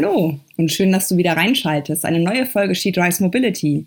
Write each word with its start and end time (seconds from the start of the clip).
Hallo 0.00 0.38
und 0.56 0.70
schön, 0.70 0.92
dass 0.92 1.08
du 1.08 1.16
wieder 1.16 1.36
reinschaltest. 1.36 2.04
Eine 2.04 2.20
neue 2.20 2.46
Folge 2.46 2.76
She 2.76 2.92
Drives 2.92 3.18
Mobility. 3.18 3.84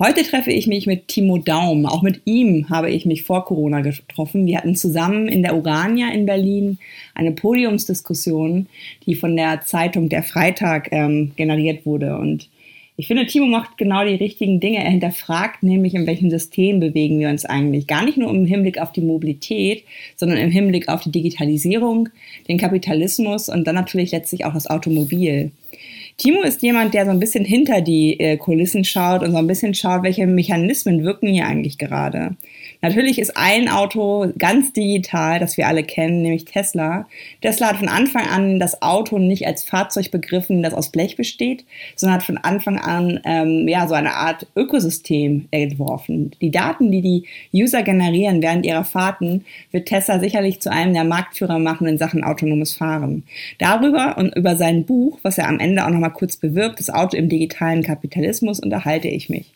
Heute 0.00 0.24
treffe 0.24 0.50
ich 0.50 0.66
mich 0.66 0.88
mit 0.88 1.06
Timo 1.06 1.38
Daum. 1.38 1.86
Auch 1.86 2.02
mit 2.02 2.22
ihm 2.24 2.68
habe 2.70 2.90
ich 2.90 3.06
mich 3.06 3.22
vor 3.22 3.44
Corona 3.44 3.80
getroffen. 3.80 4.46
Wir 4.46 4.58
hatten 4.58 4.74
zusammen 4.74 5.28
in 5.28 5.44
der 5.44 5.54
Urania 5.54 6.08
in 6.08 6.26
Berlin 6.26 6.78
eine 7.14 7.30
Podiumsdiskussion, 7.30 8.66
die 9.06 9.14
von 9.14 9.36
der 9.36 9.60
Zeitung 9.60 10.08
Der 10.08 10.24
Freitag 10.24 10.88
ähm, 10.90 11.30
generiert 11.36 11.86
wurde. 11.86 12.16
Und 12.16 12.48
ich 12.96 13.08
finde, 13.08 13.26
Timo 13.26 13.46
macht 13.46 13.76
genau 13.76 14.04
die 14.04 14.14
richtigen 14.14 14.60
Dinge. 14.60 14.84
Er 14.84 14.90
hinterfragt 14.90 15.64
nämlich, 15.64 15.94
in 15.94 16.06
welchem 16.06 16.30
System 16.30 16.78
bewegen 16.78 17.18
wir 17.18 17.28
uns 17.28 17.44
eigentlich. 17.44 17.88
Gar 17.88 18.04
nicht 18.04 18.18
nur 18.18 18.30
im 18.30 18.46
Hinblick 18.46 18.78
auf 18.78 18.92
die 18.92 19.00
Mobilität, 19.00 19.84
sondern 20.14 20.38
im 20.38 20.50
Hinblick 20.50 20.88
auf 20.88 21.02
die 21.02 21.10
Digitalisierung, 21.10 22.08
den 22.48 22.58
Kapitalismus 22.58 23.48
und 23.48 23.66
dann 23.66 23.74
natürlich 23.74 24.12
letztlich 24.12 24.44
auch 24.44 24.54
das 24.54 24.68
Automobil. 24.68 25.50
Timo 26.16 26.42
ist 26.42 26.62
jemand, 26.62 26.94
der 26.94 27.06
so 27.06 27.10
ein 27.10 27.18
bisschen 27.18 27.44
hinter 27.44 27.80
die 27.80 28.20
äh, 28.20 28.36
Kulissen 28.36 28.84
schaut 28.84 29.22
und 29.22 29.32
so 29.32 29.38
ein 29.38 29.48
bisschen 29.48 29.74
schaut, 29.74 30.04
welche 30.04 30.28
Mechanismen 30.28 31.02
wirken 31.02 31.26
hier 31.26 31.46
eigentlich 31.46 31.76
gerade. 31.76 32.36
Natürlich 32.82 33.18
ist 33.18 33.36
ein 33.36 33.68
Auto 33.68 34.30
ganz 34.38 34.72
digital, 34.72 35.40
das 35.40 35.56
wir 35.56 35.66
alle 35.66 35.82
kennen, 35.82 36.22
nämlich 36.22 36.44
Tesla. 36.44 37.06
Tesla 37.40 37.70
hat 37.70 37.78
von 37.78 37.88
Anfang 37.88 38.26
an 38.28 38.60
das 38.60 38.80
Auto 38.80 39.18
nicht 39.18 39.46
als 39.46 39.64
Fahrzeug 39.64 40.12
begriffen, 40.12 40.62
das 40.62 40.74
aus 40.74 40.90
Blech 40.90 41.16
besteht, 41.16 41.64
sondern 41.96 42.18
hat 42.18 42.26
von 42.26 42.38
Anfang 42.38 42.78
an 42.78 43.20
ähm, 43.24 43.66
ja 43.66 43.88
so 43.88 43.94
eine 43.94 44.14
Art 44.14 44.46
Ökosystem 44.54 45.48
entworfen. 45.50 46.30
Die 46.40 46.50
Daten, 46.52 46.92
die 46.92 47.00
die 47.00 47.24
User 47.52 47.82
generieren 47.82 48.40
während 48.40 48.66
ihrer 48.66 48.84
Fahrten, 48.84 49.44
wird 49.72 49.88
Tesla 49.88 50.20
sicherlich 50.20 50.60
zu 50.60 50.70
einem 50.70 50.94
der 50.94 51.04
Marktführer 51.04 51.58
machen 51.58 51.88
in 51.88 51.98
Sachen 51.98 52.22
autonomes 52.22 52.76
Fahren. 52.76 53.24
Darüber 53.58 54.16
und 54.16 54.36
über 54.36 54.54
sein 54.54 54.84
Buch, 54.84 55.18
was 55.22 55.38
er 55.38 55.48
am 55.48 55.58
Ende 55.58 55.84
auch 55.84 55.90
noch 55.90 56.03
mal 56.04 56.10
kurz 56.10 56.36
bewirbt, 56.36 56.78
das 56.78 56.90
Auto 56.90 57.16
im 57.16 57.28
digitalen 57.28 57.82
Kapitalismus, 57.82 58.60
unterhalte 58.60 59.08
ich 59.08 59.28
mich. 59.28 59.52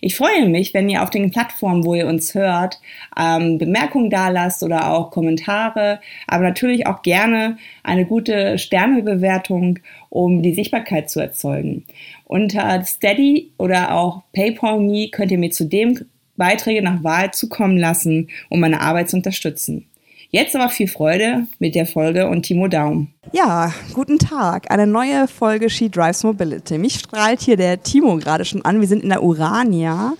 Ich 0.00 0.16
freue 0.16 0.48
mich, 0.48 0.74
wenn 0.74 0.88
ihr 0.88 1.02
auf 1.02 1.10
den 1.10 1.30
Plattformen, 1.30 1.84
wo 1.84 1.94
ihr 1.94 2.06
uns 2.06 2.34
hört, 2.34 2.80
ähm, 3.18 3.58
Bemerkungen 3.58 4.10
da 4.10 4.28
lasst 4.28 4.62
oder 4.62 4.92
auch 4.92 5.10
Kommentare, 5.10 6.00
aber 6.26 6.44
natürlich 6.44 6.86
auch 6.86 7.02
gerne 7.02 7.56
eine 7.82 8.04
gute 8.04 8.58
Sternebewertung, 8.58 9.78
um 10.10 10.42
die 10.42 10.54
Sichtbarkeit 10.54 11.10
zu 11.10 11.20
erzeugen. 11.20 11.84
Unter 12.24 12.84
Steady 12.84 13.52
oder 13.58 13.94
auch 13.94 14.22
PayPal.me 14.32 15.08
könnt 15.10 15.32
ihr 15.32 15.38
mir 15.38 15.50
zudem 15.50 16.06
Beiträge 16.36 16.82
nach 16.82 17.02
Wahl 17.02 17.30
zukommen 17.30 17.78
lassen, 17.78 18.28
um 18.50 18.60
meine 18.60 18.80
Arbeit 18.80 19.08
zu 19.08 19.16
unterstützen. 19.16 19.86
Jetzt 20.30 20.56
aber 20.56 20.68
viel 20.68 20.88
Freude 20.88 21.46
mit 21.58 21.74
der 21.74 21.86
Folge 21.86 22.28
und 22.28 22.42
Timo 22.42 22.68
Daum. 22.68 23.08
Ja, 23.32 23.72
guten 23.94 24.18
Tag. 24.18 24.70
Eine 24.70 24.86
neue 24.86 25.28
Folge 25.28 25.70
She 25.70 25.88
Drives 25.88 26.24
Mobility. 26.24 26.78
Mich 26.78 26.94
strahlt 26.94 27.40
hier 27.40 27.56
der 27.56 27.82
Timo 27.82 28.16
gerade 28.16 28.44
schon 28.44 28.64
an. 28.64 28.80
Wir 28.80 28.88
sind 28.88 29.02
in 29.02 29.10
der 29.10 29.22
Urania. 29.22 30.14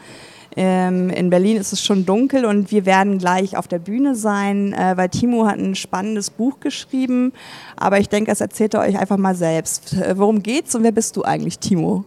Ähm, 0.57 1.11
in 1.11 1.29
Berlin 1.29 1.59
ist 1.59 1.73
es 1.73 1.85
schon 1.85 2.07
dunkel 2.07 2.47
und 2.47 2.71
wir 2.71 2.87
werden 2.87 3.19
gleich 3.19 3.59
auf 3.59 3.69
der 3.69 3.79
Bühne 3.79 4.15
sein, 4.15 4.73
äh, 4.73 4.97
weil 4.97 5.11
Timo 5.11 5.47
hat 5.47 5.59
ein 5.59 5.75
spannendes 5.75 6.31
Buch 6.31 6.61
geschrieben. 6.61 7.33
Aber 7.77 8.01
ich 8.01 8.09
denke, 8.09 8.31
das 8.31 8.41
erzählt 8.41 8.73
er 8.73 8.81
euch 8.81 8.99
einfach 8.99 9.19
mal 9.19 9.35
selbst. 9.35 9.93
Äh, 9.93 10.17
worum 10.17 10.43
geht's 10.43 10.75
und 10.75 10.83
wer 10.83 10.93
bist 10.93 11.17
du 11.17 11.25
eigentlich, 11.25 11.59
Timo? 11.59 12.05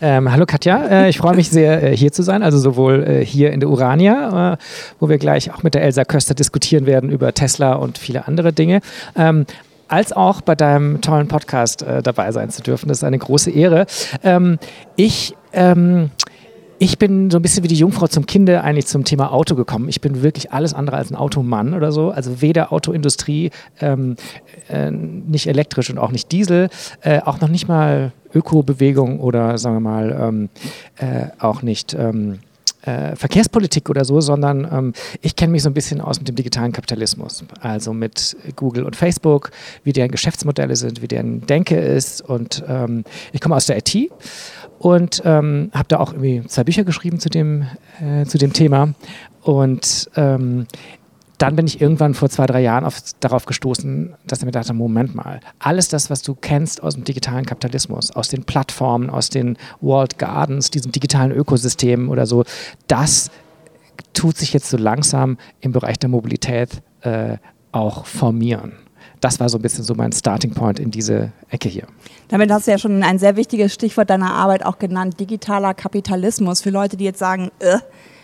Ähm, 0.00 0.30
hallo 0.30 0.46
Katja, 0.46 0.86
äh, 0.86 1.08
ich 1.08 1.18
freue 1.18 1.36
mich 1.36 1.50
sehr, 1.50 1.82
äh, 1.82 1.96
hier 1.96 2.12
zu 2.12 2.22
sein, 2.22 2.42
also 2.42 2.58
sowohl 2.58 3.04
äh, 3.04 3.24
hier 3.24 3.52
in 3.52 3.60
der 3.60 3.68
Urania, 3.68 4.54
äh, 4.54 4.56
wo 5.00 5.08
wir 5.08 5.18
gleich 5.18 5.52
auch 5.52 5.62
mit 5.62 5.74
der 5.74 5.82
Elsa 5.82 6.04
Köster 6.04 6.34
diskutieren 6.34 6.86
werden 6.86 7.10
über 7.10 7.32
Tesla 7.32 7.74
und 7.74 7.98
viele 7.98 8.26
andere 8.26 8.52
Dinge. 8.52 8.80
Ähm, 9.16 9.46
als 9.88 10.12
auch 10.12 10.40
bei 10.40 10.54
deinem 10.54 11.00
tollen 11.00 11.28
Podcast 11.28 11.82
äh, 11.82 12.02
dabei 12.02 12.32
sein 12.32 12.50
zu 12.50 12.62
dürfen. 12.62 12.88
Das 12.88 12.98
ist 12.98 13.04
eine 13.04 13.18
große 13.18 13.50
Ehre. 13.50 13.86
Ähm, 14.24 14.58
ich 14.96 15.34
ähm, 15.52 16.10
ich 16.78 16.98
bin 16.98 17.30
so 17.30 17.38
ein 17.38 17.42
bisschen 17.42 17.64
wie 17.64 17.68
die 17.68 17.76
Jungfrau 17.76 18.06
zum 18.06 18.26
Kinde 18.26 18.62
eigentlich 18.62 18.86
zum 18.86 19.04
Thema 19.04 19.32
Auto 19.32 19.54
gekommen. 19.54 19.88
Ich 19.88 20.00
bin 20.00 20.22
wirklich 20.22 20.52
alles 20.52 20.74
andere 20.74 20.96
als 20.96 21.10
ein 21.10 21.16
Automann 21.16 21.72
oder 21.72 21.90
so. 21.90 22.10
Also 22.10 22.42
weder 22.42 22.72
Autoindustrie, 22.72 23.50
ähm, 23.80 24.16
äh, 24.68 24.90
nicht 24.90 25.46
elektrisch 25.46 25.88
und 25.88 25.98
auch 25.98 26.10
nicht 26.10 26.32
Diesel, 26.32 26.68
äh, 27.00 27.20
auch 27.20 27.40
noch 27.40 27.48
nicht 27.48 27.66
mal 27.66 28.12
Ökobewegung 28.36 29.20
oder 29.20 29.58
sagen 29.58 29.76
wir 29.76 29.80
mal 29.80 30.16
ähm, 30.20 30.48
äh, 30.96 31.28
auch 31.38 31.62
nicht 31.62 31.94
ähm, 31.94 32.38
äh, 32.86 33.16
Verkehrspolitik 33.16 33.90
oder 33.90 34.04
so, 34.04 34.20
sondern 34.20 34.66
ähm, 34.70 34.92
ich 35.20 35.34
kenne 35.34 35.52
mich 35.52 35.62
so 35.62 35.70
ein 35.70 35.74
bisschen 35.74 36.00
aus 36.00 36.18
mit 36.18 36.28
dem 36.28 36.36
digitalen 36.36 36.72
Kapitalismus. 36.72 37.44
Also 37.60 37.92
mit 37.92 38.36
Google 38.54 38.84
und 38.84 38.94
Facebook, 38.96 39.50
wie 39.84 39.92
deren 39.92 40.10
Geschäftsmodelle 40.10 40.76
sind, 40.76 41.02
wie 41.02 41.08
deren 41.08 41.44
Denke 41.46 41.76
ist. 41.76 42.22
Und 42.22 42.62
ähm, 42.68 43.04
ich 43.32 43.40
komme 43.40 43.56
aus 43.56 43.66
der 43.66 43.78
IT 43.78 44.10
und 44.78 45.22
ähm, 45.24 45.70
habe 45.72 45.88
da 45.88 45.98
auch 45.98 46.12
irgendwie 46.12 46.42
zwei 46.46 46.64
Bücher 46.64 46.84
geschrieben 46.84 47.18
zu 47.18 47.28
dem, 47.28 47.66
äh, 48.00 48.24
zu 48.24 48.38
dem 48.38 48.52
Thema. 48.52 48.94
Und 49.42 50.10
ähm, 50.16 50.66
dann 51.38 51.56
bin 51.56 51.66
ich 51.66 51.80
irgendwann 51.80 52.14
vor 52.14 52.28
zwei, 52.28 52.46
drei 52.46 52.62
Jahren 52.62 52.84
auf, 52.84 53.00
darauf 53.20 53.46
gestoßen, 53.46 54.14
dass 54.26 54.40
ich 54.40 54.44
mir 54.44 54.52
dachte, 54.52 54.72
Moment 54.72 55.14
mal, 55.14 55.40
alles 55.58 55.88
das, 55.88 56.10
was 56.10 56.22
du 56.22 56.34
kennst 56.34 56.82
aus 56.82 56.94
dem 56.94 57.04
digitalen 57.04 57.44
Kapitalismus, 57.44 58.10
aus 58.10 58.28
den 58.28 58.44
Plattformen, 58.44 59.10
aus 59.10 59.28
den 59.28 59.58
Walled 59.80 60.18
Gardens, 60.18 60.70
diesen 60.70 60.92
digitalen 60.92 61.32
Ökosystemen 61.32 62.08
oder 62.08 62.26
so, 62.26 62.44
das 62.86 63.30
tut 64.12 64.36
sich 64.36 64.52
jetzt 64.52 64.70
so 64.70 64.76
langsam 64.76 65.38
im 65.60 65.72
Bereich 65.72 65.98
der 65.98 66.08
Mobilität 66.08 66.82
äh, 67.02 67.36
auch 67.72 68.06
formieren 68.06 68.72
das 69.20 69.40
war 69.40 69.48
so 69.48 69.58
ein 69.58 69.62
bisschen 69.62 69.84
so 69.84 69.94
mein 69.94 70.12
Starting 70.12 70.52
Point 70.52 70.78
in 70.78 70.90
diese 70.90 71.32
Ecke 71.50 71.68
hier. 71.68 71.86
Damit 72.28 72.50
hast 72.50 72.66
du 72.66 72.70
ja 72.70 72.78
schon 72.78 73.02
ein 73.02 73.18
sehr 73.18 73.36
wichtiges 73.36 73.72
Stichwort 73.72 74.10
deiner 74.10 74.32
Arbeit 74.32 74.64
auch 74.64 74.78
genannt, 74.78 75.18
digitaler 75.18 75.74
Kapitalismus. 75.74 76.62
Für 76.62 76.70
Leute, 76.70 76.96
die 76.96 77.04
jetzt 77.04 77.18
sagen, 77.18 77.50
äh, 77.58 77.78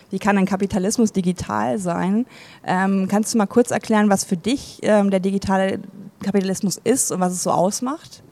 wie 0.09 0.19
kann 0.19 0.37
ein 0.37 0.45
Kapitalismus 0.45 1.11
digital 1.11 1.79
sein? 1.79 2.25
Ähm, 2.65 3.07
kannst 3.09 3.33
du 3.33 3.37
mal 3.37 3.47
kurz 3.47 3.71
erklären, 3.71 4.09
was 4.09 4.23
für 4.23 4.37
dich 4.37 4.79
ähm, 4.83 5.09
der 5.09 5.19
digitale 5.19 5.79
Kapitalismus 6.21 6.79
ist 6.83 7.11
und 7.11 7.19
was 7.19 7.33
es 7.33 7.43
so 7.43 7.51
ausmacht? 7.51 8.23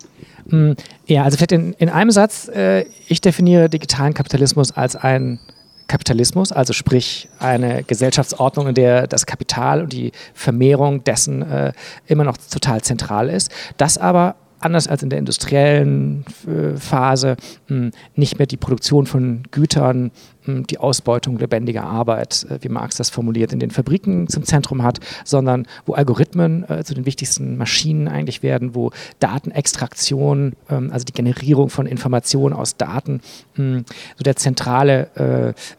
Hm, 0.49 0.75
ja, 1.05 1.23
also 1.23 1.37
vielleicht 1.37 1.51
in, 1.51 1.73
in 1.73 1.89
einem 1.89 2.11
Satz, 2.11 2.47
äh, 2.47 2.85
ich 3.07 3.21
definiere 3.21 3.69
digitalen 3.69 4.13
Kapitalismus 4.13 4.71
als 4.71 4.95
ein 4.95 5.39
Kapitalismus, 5.87 6.53
also 6.53 6.71
sprich 6.71 7.27
eine 7.39 7.83
Gesellschaftsordnung, 7.83 8.69
in 8.69 8.75
der 8.75 9.07
das 9.07 9.25
Kapital 9.25 9.81
und 9.81 9.91
die 9.91 10.13
Vermehrung 10.33 11.03
dessen 11.03 11.41
äh, 11.41 11.73
immer 12.07 12.23
noch 12.23 12.37
total 12.37 12.81
zentral 12.81 13.29
ist, 13.29 13.51
das 13.75 13.97
aber 13.97 14.35
anders 14.61 14.87
als 14.87 15.03
in 15.03 15.09
der 15.09 15.19
industriellen 15.19 16.25
äh, 16.47 16.77
Phase 16.77 17.35
hm, 17.67 17.91
nicht 18.15 18.37
mehr 18.37 18.47
die 18.47 18.57
Produktion 18.57 19.05
von 19.05 19.43
Gütern, 19.51 20.11
hm, 20.43 20.67
die 20.67 20.77
Ausbeutung 20.77 21.37
lebendiger 21.37 21.83
Arbeit, 21.83 22.45
äh, 22.49 22.59
wie 22.61 22.69
Marx 22.69 22.95
das 22.95 23.09
formuliert, 23.09 23.53
in 23.53 23.59
den 23.59 23.71
Fabriken 23.71 24.27
zum 24.27 24.43
Zentrum 24.43 24.83
hat, 24.83 24.99
sondern 25.25 25.67
wo 25.85 25.93
Algorithmen 25.93 26.69
äh, 26.69 26.83
zu 26.83 26.93
den 26.93 27.05
wichtigsten 27.05 27.57
Maschinen 27.57 28.07
eigentlich 28.07 28.43
werden, 28.43 28.75
wo 28.75 28.91
Datenextraktion, 29.19 30.53
ähm, 30.69 30.89
also 30.91 31.05
die 31.05 31.13
Generierung 31.13 31.69
von 31.69 31.85
Informationen 31.85 32.53
aus 32.53 32.77
Daten, 32.77 33.21
hm, 33.55 33.85
so 34.17 34.23
der 34.23 34.35
zentrale 34.35 35.09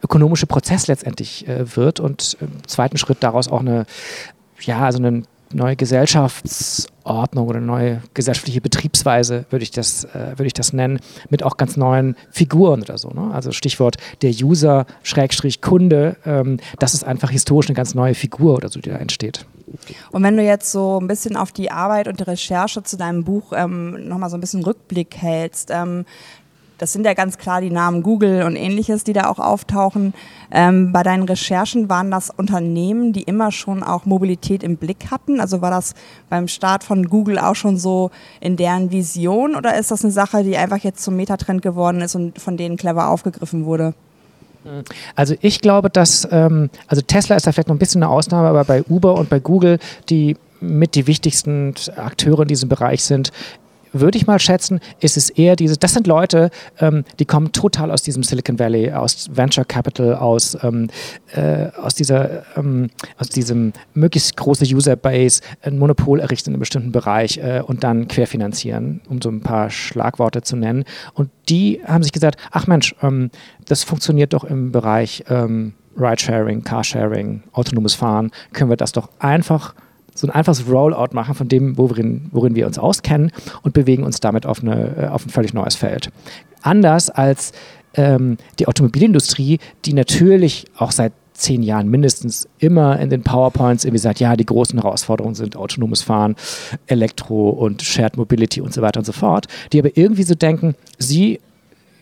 ökonomische 0.02 0.46
Prozess 0.46 0.86
letztendlich 0.86 1.46
wird 1.48 2.00
und 2.00 2.36
im 2.40 2.66
zweiten 2.66 2.98
Schritt 2.98 3.18
daraus 3.20 3.48
auch 3.48 3.60
eine 3.60 3.86
ja, 4.66 4.80
also 4.80 4.98
einen 4.98 5.26
neue 5.54 5.76
Gesellschaftsordnung 5.76 7.48
oder 7.48 7.60
neue 7.60 8.02
gesellschaftliche 8.14 8.60
Betriebsweise, 8.60 9.44
würde 9.50 9.62
ich, 9.62 9.70
das, 9.70 10.04
äh, 10.04 10.32
würde 10.32 10.46
ich 10.46 10.52
das 10.52 10.72
nennen, 10.72 11.00
mit 11.30 11.42
auch 11.42 11.56
ganz 11.56 11.76
neuen 11.76 12.16
Figuren 12.30 12.82
oder 12.82 12.98
so. 12.98 13.10
Ne? 13.10 13.32
Also 13.32 13.52
Stichwort 13.52 13.96
der 14.22 14.30
User, 14.30 14.86
Schrägstrich 15.02 15.60
Kunde, 15.60 16.16
ähm, 16.24 16.58
das 16.78 16.94
ist 16.94 17.04
einfach 17.04 17.30
historisch 17.30 17.68
eine 17.68 17.76
ganz 17.76 17.94
neue 17.94 18.14
Figur 18.14 18.56
oder 18.56 18.68
so, 18.68 18.80
die 18.80 18.90
da 18.90 18.96
entsteht. 18.96 19.46
Und 20.10 20.22
wenn 20.22 20.36
du 20.36 20.42
jetzt 20.42 20.70
so 20.70 21.00
ein 21.00 21.06
bisschen 21.06 21.36
auf 21.36 21.52
die 21.52 21.70
Arbeit 21.70 22.08
und 22.08 22.20
die 22.20 22.24
Recherche 22.24 22.82
zu 22.82 22.96
deinem 22.96 23.24
Buch 23.24 23.52
ähm, 23.54 24.08
nochmal 24.08 24.30
so 24.30 24.36
ein 24.36 24.40
bisschen 24.40 24.62
Rückblick 24.62 25.16
hältst, 25.16 25.70
ähm, 25.72 26.04
das 26.82 26.92
sind 26.92 27.06
ja 27.06 27.14
ganz 27.14 27.38
klar 27.38 27.60
die 27.60 27.70
Namen 27.70 28.02
Google 28.02 28.42
und 28.42 28.56
ähnliches, 28.56 29.04
die 29.04 29.12
da 29.12 29.28
auch 29.28 29.38
auftauchen. 29.38 30.14
Ähm, 30.50 30.90
bei 30.90 31.04
deinen 31.04 31.22
Recherchen 31.22 31.88
waren 31.88 32.10
das 32.10 32.28
Unternehmen, 32.28 33.12
die 33.12 33.22
immer 33.22 33.52
schon 33.52 33.84
auch 33.84 34.04
Mobilität 34.04 34.64
im 34.64 34.78
Blick 34.78 35.12
hatten? 35.12 35.38
Also 35.38 35.62
war 35.62 35.70
das 35.70 35.94
beim 36.28 36.48
Start 36.48 36.82
von 36.82 37.08
Google 37.08 37.38
auch 37.38 37.54
schon 37.54 37.78
so 37.78 38.10
in 38.40 38.56
deren 38.56 38.90
Vision 38.90 39.54
oder 39.54 39.78
ist 39.78 39.92
das 39.92 40.02
eine 40.02 40.10
Sache, 40.10 40.42
die 40.42 40.56
einfach 40.56 40.78
jetzt 40.78 41.04
zum 41.04 41.14
Metatrend 41.14 41.62
geworden 41.62 42.00
ist 42.00 42.16
und 42.16 42.40
von 42.40 42.56
denen 42.56 42.76
clever 42.76 43.10
aufgegriffen 43.10 43.64
wurde? 43.64 43.94
Also 45.14 45.36
ich 45.40 45.60
glaube, 45.60 45.88
dass, 45.88 46.26
ähm, 46.32 46.68
also 46.88 47.00
Tesla 47.00 47.36
ist 47.36 47.46
da 47.46 47.52
vielleicht 47.52 47.68
noch 47.68 47.76
ein 47.76 47.78
bisschen 47.78 48.02
eine 48.02 48.10
Ausnahme, 48.10 48.48
aber 48.48 48.64
bei 48.64 48.82
Uber 48.82 49.14
und 49.14 49.30
bei 49.30 49.38
Google, 49.38 49.78
die 50.08 50.36
mit 50.60 50.94
die 50.96 51.06
wichtigsten 51.06 51.74
Akteure 51.96 52.42
in 52.42 52.48
diesem 52.48 52.68
Bereich 52.68 53.04
sind, 53.04 53.30
würde 53.92 54.18
ich 54.18 54.26
mal 54.26 54.38
schätzen, 54.38 54.80
ist 55.00 55.16
es 55.16 55.30
eher 55.30 55.56
diese, 55.56 55.76
das 55.76 55.94
sind 55.94 56.06
Leute, 56.06 56.50
ähm, 56.78 57.04
die 57.18 57.24
kommen 57.24 57.52
total 57.52 57.90
aus 57.90 58.02
diesem 58.02 58.22
Silicon 58.22 58.58
Valley, 58.58 58.92
aus 58.92 59.28
Venture 59.32 59.64
Capital, 59.64 60.14
aus, 60.14 60.56
ähm, 60.62 60.88
äh, 61.34 61.68
aus 61.80 61.94
dieser, 61.94 62.44
ähm, 62.56 62.90
aus 63.18 63.28
diesem 63.28 63.72
möglichst 63.94 64.36
große 64.36 64.64
Userbase, 64.64 65.40
ein 65.62 65.78
Monopol 65.78 66.20
errichten 66.20 66.50
in 66.50 66.54
einem 66.54 66.60
bestimmten 66.60 66.92
Bereich 66.92 67.38
äh, 67.38 67.62
und 67.64 67.84
dann 67.84 68.08
querfinanzieren, 68.08 69.00
um 69.08 69.20
so 69.20 69.28
ein 69.28 69.40
paar 69.40 69.70
Schlagworte 69.70 70.42
zu 70.42 70.56
nennen. 70.56 70.84
Und 71.14 71.30
die 71.48 71.80
haben 71.84 72.02
sich 72.02 72.12
gesagt, 72.12 72.38
ach 72.50 72.66
Mensch, 72.66 72.94
ähm, 73.02 73.30
das 73.66 73.84
funktioniert 73.84 74.32
doch 74.32 74.44
im 74.44 74.72
Bereich 74.72 75.24
ähm, 75.28 75.74
Ridesharing, 75.98 76.62
Carsharing, 76.64 77.42
autonomes 77.52 77.94
Fahren, 77.94 78.30
können 78.52 78.70
wir 78.70 78.76
das 78.76 78.92
doch 78.92 79.10
einfach 79.18 79.74
so 80.14 80.26
ein 80.26 80.30
einfaches 80.30 80.68
Rollout 80.68 81.10
machen 81.12 81.34
von 81.34 81.48
dem, 81.48 81.78
worin, 81.78 82.28
worin 82.32 82.54
wir 82.54 82.66
uns 82.66 82.78
auskennen 82.78 83.32
und 83.62 83.74
bewegen 83.74 84.04
uns 84.04 84.20
damit 84.20 84.46
auf, 84.46 84.62
eine, 84.62 84.96
äh, 84.96 85.06
auf 85.08 85.26
ein 85.26 85.30
völlig 85.30 85.54
neues 85.54 85.74
Feld. 85.74 86.10
Anders 86.62 87.10
als 87.10 87.52
ähm, 87.94 88.36
die 88.58 88.68
Automobilindustrie, 88.68 89.58
die 89.84 89.92
natürlich 89.92 90.66
auch 90.76 90.92
seit 90.92 91.12
zehn 91.34 91.62
Jahren 91.62 91.88
mindestens 91.88 92.48
immer 92.58 92.98
in 93.00 93.10
den 93.10 93.22
PowerPoints 93.22 93.84
irgendwie 93.84 93.98
sagt, 93.98 94.20
ja, 94.20 94.36
die 94.36 94.46
großen 94.46 94.80
Herausforderungen 94.80 95.34
sind 95.34 95.56
autonomes 95.56 96.02
Fahren, 96.02 96.36
Elektro 96.86 97.50
und 97.50 97.82
Shared 97.82 98.16
Mobility 98.16 98.60
und 98.60 98.72
so 98.72 98.82
weiter 98.82 99.00
und 99.00 99.04
so 99.04 99.12
fort, 99.12 99.46
die 99.72 99.78
aber 99.78 99.96
irgendwie 99.96 100.22
so 100.22 100.34
denken, 100.34 100.74
sie 100.98 101.40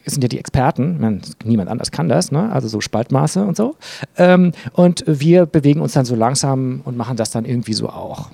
sind 0.07 0.23
ja 0.23 0.29
die 0.29 0.39
Experten, 0.39 0.99
meine, 1.01 1.21
niemand 1.45 1.71
anders 1.71 1.91
kann 1.91 2.09
das, 2.09 2.33
ne? 2.33 2.51
also 2.53 2.69
so 2.69 2.81
Spaltmaße 2.81 3.45
und 3.45 3.57
so. 3.57 3.77
Ähm, 4.17 4.53
und 4.73 5.05
wir 5.07 5.47
bewegen 5.47 5.81
uns 5.81 5.93
dann 5.93 6.05
so 6.05 6.15
langsam 6.15 6.81
und 6.85 6.97
machen 6.97 7.17
das 7.17 7.31
dann 7.31 7.45
irgendwie 7.45 7.75
so 7.75 7.89
auch. 7.89 8.31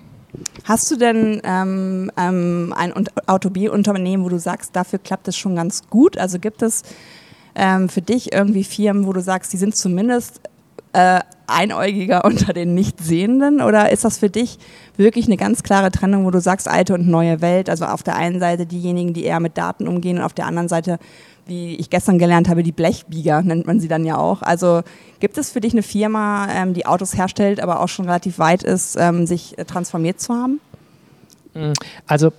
Hast 0.65 0.91
du 0.91 0.97
denn 0.97 1.41
ähm, 1.45 2.11
ähm, 2.17 2.75
ein 2.77 2.93
Automobilunternehmen, 3.27 4.25
wo 4.25 4.29
du 4.29 4.39
sagst, 4.39 4.75
dafür 4.75 4.99
klappt 4.99 5.29
es 5.29 5.37
schon 5.37 5.57
ganz 5.57 5.89
gut? 5.89 6.19
Also 6.19 6.39
gibt 6.39 6.63
es 6.63 6.83
ähm, 7.55 7.89
für 7.89 8.03
dich 8.03 8.33
irgendwie 8.33 8.65
Firmen, 8.65 9.07
wo 9.07 9.13
du 9.13 9.21
sagst, 9.21 9.53
die 9.53 9.57
sind 9.57 9.77
zumindest 9.77 10.41
äh, 10.93 11.21
einäugiger 11.47 12.25
unter 12.25 12.53
den 12.53 12.75
Nichtsehenden? 12.75 13.61
Oder 13.61 13.91
ist 13.91 14.05
das 14.05 14.19
für 14.19 14.31
dich 14.31 14.59
wirklich 14.97 15.27
eine 15.27 15.37
ganz 15.37 15.63
klare 15.63 15.91
Trennung, 15.91 16.25
wo 16.25 16.31
du 16.31 16.41
sagst, 16.41 16.69
alte 16.69 16.95
und 16.95 17.09
neue 17.09 17.41
Welt? 17.41 17.71
Also 17.71 17.85
auf 17.87 18.03
der 18.03 18.17
einen 18.17 18.41
Seite 18.41 18.67
diejenigen, 18.67 19.15
die 19.15 19.25
eher 19.25 19.41
mit 19.41 19.57
Daten 19.57 19.89
umgehen 19.89 20.19
und 20.19 20.25
auf 20.25 20.35
der 20.35 20.47
anderen 20.47 20.69
Seite 20.69 20.99
wie 21.47 21.77
ich 21.77 21.91
gestern 21.91 22.19
gelernt 22.19 22.49
habe, 22.49 22.63
die 22.63 22.73
Blechbieger 22.73 23.43
nennt 23.43 23.67
man 23.67 23.81
sie 23.81 23.89
dann 23.89 24.05
ja 24.05 24.19
auch. 24.19 24.43
Also 24.43 24.83
gibt 25.21 25.39
es 25.39 25.51
für 25.51 25.61
dich 25.61 25.73
eine 25.73 25.83
Firma, 25.83 26.49
ähm, 26.51 26.75
die 26.75 26.87
Autos 26.87 27.17
herstellt, 27.17 27.61
aber 27.61 27.81
auch 27.81 27.89
schon 27.89 28.07
relativ 28.07 28.39
weit 28.39 28.63
ist, 28.63 28.97
ähm, 28.99 29.27
sich 29.27 29.57
äh, 29.59 29.65
transformiert 29.65 30.21
zu 30.21 30.35
haben? 30.35 30.61
Also 32.07 32.33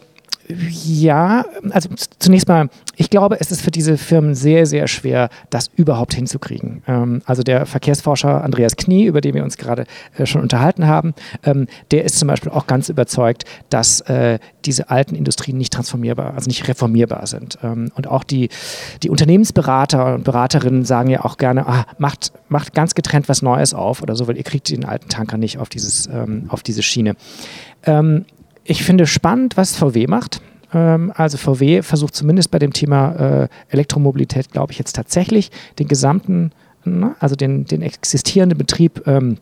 ja, 0.50 1.46
also 1.72 1.90
zunächst 2.20 2.48
mal, 2.48 2.70
ich 2.96 3.10
glaube, 3.10 3.40
es 3.40 3.52
ist 3.52 3.62
für 3.62 3.72
diese 3.72 3.98
Firmen 3.98 4.34
sehr, 4.34 4.66
sehr 4.66 4.88
schwer, 4.88 5.30
das 5.50 5.70
überhaupt 5.76 6.14
hinzukriegen. 6.14 6.84
Ähm, 6.88 7.22
also 7.26 7.44
der 7.44 7.66
Verkehrsforscher 7.66 8.44
Andreas 8.44 8.78
Knie, 8.78 9.06
über 9.06 9.20
den 9.20 9.36
wir 9.36 9.44
uns 9.44 9.58
gerade 9.58 9.86
äh, 10.18 10.26
schon 10.26 10.42
unterhalten 10.42 10.88
haben, 10.88 11.14
ähm, 11.44 11.68
der 11.92 12.06
ist 12.06 12.18
zum 12.18 12.30
Beispiel 12.30 12.52
auch 12.52 12.66
ganz 12.66 12.88
überzeugt, 12.88 13.44
dass 13.70 14.02
äh, 14.02 14.40
diese 14.66 14.90
alten 14.90 15.16
Industrien 15.16 15.58
nicht 15.58 15.74
transformierbar, 15.74 16.34
also 16.34 16.48
nicht 16.48 16.68
reformierbar 16.68 17.28
sind. 17.28 17.58
Ähm, 17.62 17.92
und 17.96 18.08
auch 18.08 18.24
die, 18.24 18.50
die 19.04 19.10
Unternehmensberater 19.10 20.16
und 20.16 20.24
Beraterinnen 20.24 20.86
sagen 20.86 21.10
ja 21.10 21.26
auch 21.26 21.38
gerne, 21.38 21.68
ah, 21.68 21.86
macht, 21.98 22.32
macht 22.48 22.74
ganz 22.74 22.96
getrennt 22.96 23.28
was 23.28 23.42
Neues 23.42 23.74
auf 23.74 24.02
oder 24.02 24.16
so, 24.16 24.28
weil 24.28 24.38
ihr 24.38 24.44
kriegt 24.44 24.70
den 24.70 24.86
alten 24.86 25.10
Tanker 25.10 25.38
nicht 25.38 25.58
auf, 25.58 25.68
dieses, 25.68 26.08
ähm, 26.08 26.46
auf 26.48 26.64
diese 26.64 26.84
Schiene. 26.84 27.16
Ähm, 27.84 28.26
ich 28.68 28.84
finde 28.84 29.08
spannend, 29.08 29.58
was 29.58 29.76
VW 29.76 30.08
macht. 30.08 30.42
Ähm, 30.74 31.12
also 31.16 31.38
VW 31.38 31.82
versucht 31.82 32.16
zumindest 32.16 32.52
bei 32.52 32.60
dem 32.60 32.74
Thema 32.74 33.44
äh, 33.44 33.48
Elektromobilität, 33.70 34.52
glaube 34.52 34.74
ich, 34.74 34.80
jetzt 34.80 34.96
tatsächlich 34.96 35.52
den 35.80 35.88
gesamten, 35.88 36.52
ne, 36.84 37.16
also 37.20 37.36
den, 37.36 37.66
den 37.66 37.82
existierenden 37.82 38.58
Betrieb 38.58 39.08
ähm, 39.08 39.38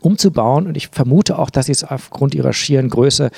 umzubauen. 0.00 0.66
Und 0.66 0.76
ich 0.76 0.88
vermute 0.88 1.38
auch, 1.38 1.48
dass 1.48 1.66
sie 1.66 1.72
es 1.72 1.82
aufgrund 1.82 2.34
ihrer 2.34 2.52
schieren 2.52 2.90
Größe 2.90 3.30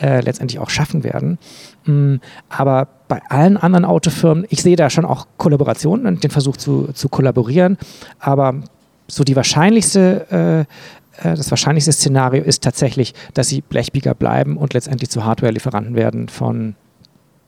äh, 0.00 0.20
letztendlich 0.20 0.58
auch 0.58 0.70
schaffen 0.70 1.04
werden. 1.04 1.38
Mm, 1.84 2.16
aber 2.48 2.88
bei 3.06 3.22
allen 3.28 3.56
anderen 3.56 3.84
Autofirmen, 3.84 4.44
ich 4.48 4.62
sehe 4.62 4.74
da 4.74 4.90
schon 4.90 5.04
auch 5.04 5.28
Kollaborationen 5.36 6.06
und 6.06 6.24
den 6.24 6.30
Versuch 6.32 6.56
zu, 6.56 6.88
zu 6.92 7.08
kollaborieren. 7.08 7.78
Aber 8.18 8.54
so 9.06 9.22
die 9.22 9.36
wahrscheinlichste 9.36 10.66
äh, 10.68 10.72
das 11.22 11.50
wahrscheinlichste 11.50 11.92
Szenario 11.92 12.42
ist 12.42 12.62
tatsächlich, 12.62 13.14
dass 13.34 13.48
sie 13.48 13.60
Blechbieger 13.60 14.14
bleiben 14.14 14.56
und 14.56 14.72
letztendlich 14.74 15.10
zu 15.10 15.24
Hardware-Lieferanten 15.24 15.94
werden 15.94 16.28
von 16.28 16.74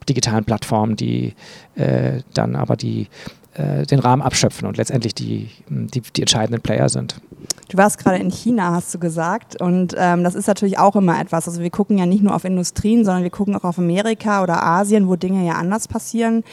digitalen 0.09 0.45
Plattformen, 0.45 0.97
die 0.97 1.35
äh, 1.77 2.21
dann 2.35 2.57
aber 2.57 2.77
die, 2.77 3.09
äh, 3.55 3.87
den 3.87 3.99
Rahmen 3.99 4.23
abschöpfen 4.23 4.67
und 4.69 4.77
letztendlich 4.77 5.15
die, 5.15 5.51
die, 5.69 6.01
die, 6.01 6.21
entscheidenden 6.21 6.61
Player 6.61 6.89
sind. 6.89 7.21
Du 7.69 7.79
warst 7.79 7.99
gerade 7.99 8.19
in 8.19 8.31
China, 8.31 8.73
hast 8.73 8.95
du 8.95 8.99
gesagt. 8.99 9.61
Und 9.61 9.95
ähm, 9.99 10.25
das 10.25 10.35
ist 10.35 10.47
natürlich 10.47 10.79
auch 10.79 10.97
immer 10.97 11.21
etwas. 11.21 11.49
Also 11.49 11.61
wir 11.61 11.71
gucken 11.71 11.99
ja 11.99 12.07
nicht 12.07 12.23
nur 12.23 12.35
auf 12.35 12.45
Industrien, 12.45 13.05
sondern 13.05 13.23
wir 13.23 13.31
gucken 13.31 13.57
auch 13.57 13.65
auf 13.65 13.79
Amerika 13.79 14.43
oder 14.43 14.63
Asien, 14.63 15.09
wo 15.09 15.17
Dinge 15.17 15.47
ja 15.47 15.55
anders 15.55 15.89
passieren. 15.89 16.45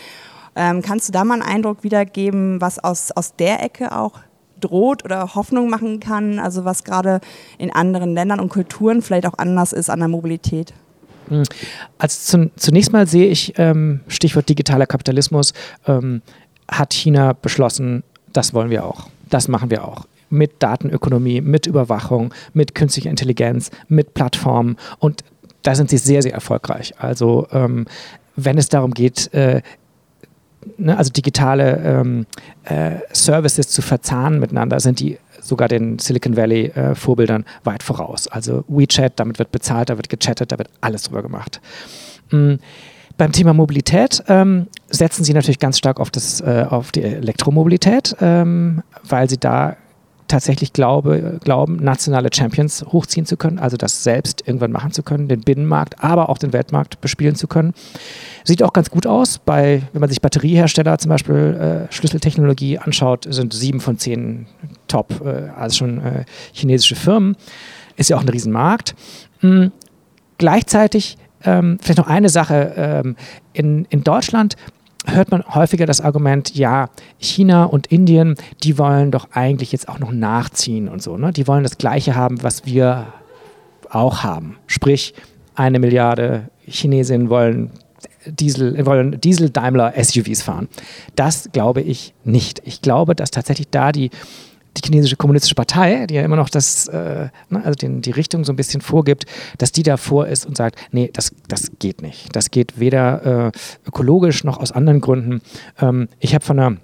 Ähm, 0.56 0.81
kannst 0.81 1.08
du 1.08 1.13
da 1.13 1.24
mal 1.24 1.36
einen 1.36 1.44
Eindruck 1.44 1.84
wiedergeben, 1.84 2.60
was 2.60 2.80
aus, 2.80 3.12
aus 3.12 3.36
der 3.36 3.63
Ecke 3.63 3.96
auch 3.98 4.19
droht 4.63 5.04
oder 5.04 5.36
Hoffnung 5.36 5.69
machen 5.69 6.00
kann, 6.00 6.40
also 6.40 6.66
was 6.66 6.84
gerade 6.84 7.22
in 7.58 7.72
anderen 7.72 8.13
Ländern 8.13 8.40
und 8.40 8.50
Kulturen 8.50 9.02
vielleicht 9.02 9.25
auch 9.25 9.38
anders 9.38 9.74
ist 9.74 9.90
an 9.90 10.00
der 10.00 10.08
Mobilität? 10.08 10.74
Hm. 11.30 11.44
Also 11.98 12.50
zunächst 12.56 12.92
mal 12.92 13.08
sehe 13.08 13.28
ich, 13.28 13.54
ähm, 13.58 14.02
Stichwort 14.08 14.50
digitaler 14.50 14.86
Kapitalismus, 14.86 15.54
ähm, 15.88 16.22
hat 16.69 16.94
China 16.94 17.34
beschlossen, 17.34 18.04
das 18.34 18.54
wollen 18.54 18.69
wir 18.69 18.86
auch. 18.86 19.08
Das 19.30 19.48
machen 19.48 19.69
wir 19.69 19.86
auch. 19.88 20.06
Mit 20.30 20.63
Datenökonomie, 20.63 21.42
mit 21.42 21.68
Überwachung, 21.68 22.34
mit 22.54 22.75
künstlicher 22.75 23.10
Intelligenz, 23.10 23.72
mit 23.88 24.13
Plattformen. 24.13 24.78
Und 25.00 25.24
da 25.63 25.75
sind 25.75 25.90
sie 25.90 25.98
sehr, 25.98 26.22
sehr 26.22 26.34
erfolgreich. 26.34 26.94
Also 26.98 27.48
ähm, 27.52 27.86
wenn 28.36 28.58
es 28.58 28.69
darum 28.69 28.94
geht, 28.94 29.34
äh, 29.34 29.62
ne, 30.78 30.98
also 30.98 31.12
digitale 31.12 31.78
ähm, 31.84 32.25
äh, 32.63 32.98
Services 33.13 33.69
zu 33.69 33.81
verzahnen 33.81 34.40
miteinander, 34.40 34.80
sind 34.80 35.00
die 35.00 35.18
sogar 35.42 35.68
den 35.68 36.00
Silicon 36.00 36.38
Valley 36.38 36.68
äh, 36.68 36.96
Vorbildern 36.96 37.46
weit 37.63 37.84
voraus. 37.84 38.28
Also 38.28 38.63
WeChat, 38.68 39.13
damit 39.16 39.40
wird 39.40 39.52
bezahlt, 39.52 39.90
da 39.90 39.98
wird 39.98 40.10
gechattet, 40.10 40.52
da 40.52 40.58
wird 40.58 40.69
alles 40.81 41.04
drüber 41.04 41.22
gemacht. 41.22 41.62
Mhm. 42.31 42.60
Beim 43.18 43.31
Thema 43.31 43.54
Mobilität 43.54 44.24
ähm, 44.30 44.68
setzen 44.89 45.24
sie 45.24 45.34
natürlich 45.34 45.60
ganz 45.60 45.77
stark 45.77 46.00
auf, 46.00 46.10
das, 46.10 46.41
äh, 46.41 46.65
auf 46.68 46.91
die 46.91 47.03
Elektromobilität, 47.03 48.15
ähm, 48.20 48.82
weil 49.03 49.30
sie 49.30 49.38
da 49.38 49.75
tatsächlich 50.31 50.73
glaube, 50.73 51.39
glauben, 51.43 51.77
nationale 51.77 52.29
Champions 52.33 52.83
hochziehen 52.88 53.25
zu 53.25 53.38
können, 53.38 53.59
also 53.59 53.77
das 53.77 54.03
selbst 54.03 54.47
irgendwann 54.47 54.71
machen 54.71 54.91
zu 54.91 55.03
können, 55.03 55.27
den 55.27 55.41
Binnenmarkt, 55.41 56.03
aber 56.03 56.29
auch 56.29 56.38
den 56.38 56.53
Weltmarkt 56.53 57.01
bespielen 57.01 57.35
zu 57.35 57.47
können. 57.47 57.73
Sieht 58.43 58.63
auch 58.63 58.73
ganz 58.73 58.89
gut 58.89 59.05
aus. 59.05 59.39
Bei, 59.39 59.83
wenn 59.93 60.00
man 60.00 60.09
sich 60.09 60.21
Batteriehersteller 60.21 60.97
zum 60.97 61.09
Beispiel 61.09 61.88
äh, 61.89 61.93
Schlüsseltechnologie 61.93 62.79
anschaut, 62.79 63.27
sind 63.29 63.53
sieben 63.53 63.79
von 63.79 63.97
zehn 63.97 64.47
Top, 64.88 65.21
äh, 65.23 65.50
also 65.55 65.77
schon 65.77 66.00
äh, 66.00 66.25
chinesische 66.53 66.95
Firmen. 66.95 67.35
Ist 67.97 68.09
ja 68.09 68.17
auch 68.17 68.21
ein 68.21 68.29
Riesenmarkt. 68.29 68.95
Mhm. 69.41 69.71
Gleichzeitig 70.38 71.17
ähm, 71.43 71.77
vielleicht 71.81 72.00
noch 72.00 72.07
eine 72.07 72.29
Sache. 72.29 72.73
Ähm, 72.75 73.15
in, 73.53 73.85
in 73.89 74.03
Deutschland 74.03 74.55
hört 75.05 75.31
man 75.31 75.43
häufiger 75.43 75.86
das 75.86 76.01
Argument, 76.01 76.55
ja, 76.55 76.89
China 77.17 77.65
und 77.65 77.88
Indien, 77.88 78.36
die 78.63 78.77
wollen 78.77 79.12
doch 79.12 79.29
eigentlich 79.31 79.72
jetzt 79.72 79.89
auch 79.89 80.00
noch 80.00 80.12
nachziehen 80.12 80.88
und 80.88 81.01
so. 81.01 81.17
Ne? 81.17 81.31
Die 81.31 81.48
wollen 81.48 81.63
das 81.63 81.77
Gleiche 81.77 82.15
haben, 82.15 82.43
was 82.43 82.65
wir 82.65 83.08
auch 83.89 84.24
haben. 84.24 84.58
Sprich, 84.67 85.13
eine 85.55 85.79
Milliarde 85.79 86.50
Chinesinnen 86.65 87.29
wollen 87.29 87.72
Diesel, 88.25 88.86
wollen 88.86 89.20
Diesel-Daimler-SUVs 89.20 90.43
fahren. 90.43 90.70
Das 91.15 91.50
glaube 91.51 91.81
ich 91.81 92.13
nicht. 92.24 92.62
Ich 92.65 92.81
glaube, 92.81 93.15
dass 93.15 93.31
tatsächlich 93.31 93.70
da 93.70 93.91
die 93.91 94.12
die 94.78 94.82
chinesische 94.86 95.18
kommunistische 95.18 95.56
Partei, 95.56 96.06
die 96.08 96.16
ja 96.16 96.22
immer 96.22 96.36
noch 96.36 96.50
das, 96.50 96.88
äh, 96.88 97.30
ne, 97.50 97.63
also 97.63 97.74
den, 97.74 98.01
die 98.01 98.12
Richtung 98.12 98.46
so 98.46 98.54
ein 98.54 98.56
bisschen 98.56 98.82
vorgibt, 98.82 99.25
dass 99.58 99.72
die 99.72 99.84
davor 99.84 100.28
ist 100.28 100.46
und 100.46 100.56
sagt, 100.56 100.78
nee, 100.92 101.10
das, 101.13 101.32
das 101.48 101.72
geht 101.80 102.01
nicht. 102.01 102.36
Das 102.36 102.51
geht 102.51 102.80
weder 102.80 103.48
äh, 103.48 103.51
ökologisch 103.88 104.44
noch 104.44 104.60
aus 104.60 104.72
anderen 104.72 105.01
Gründen. 105.01 105.42
Ähm, 105.80 106.08
ich 106.20 106.34
habe 106.34 106.46
von 106.46 106.60
einer 106.60 106.78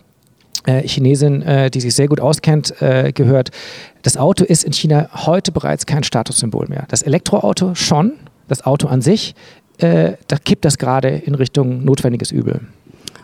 äh, 0.66 0.86
Chinesin, 0.88 1.42
äh, 1.42 1.72
die 1.72 1.80
sich 1.80 1.96
sehr 1.96 2.08
gut 2.08 2.20
auskennt, 2.20 2.82
äh, 2.82 3.14
gehört, 3.14 3.52
das 4.04 4.18
Auto 4.18 4.44
ist 4.44 4.64
in 4.64 4.74
China 4.74 5.10
heute 5.26 5.52
bereits 5.52 5.86
kein 5.86 6.04
Statussymbol 6.04 6.68
mehr. 6.68 6.86
Das 6.90 7.02
Elektroauto 7.02 7.74
schon, 7.76 8.14
das 8.48 8.66
Auto 8.66 8.88
an 8.88 9.02
sich, 9.02 9.34
äh, 9.78 10.14
da 10.28 10.38
kippt 10.38 10.66
das 10.66 10.78
gerade 10.78 11.10
in 11.10 11.36
Richtung 11.36 11.86
notwendiges 11.86 12.32
Übel. 12.32 12.62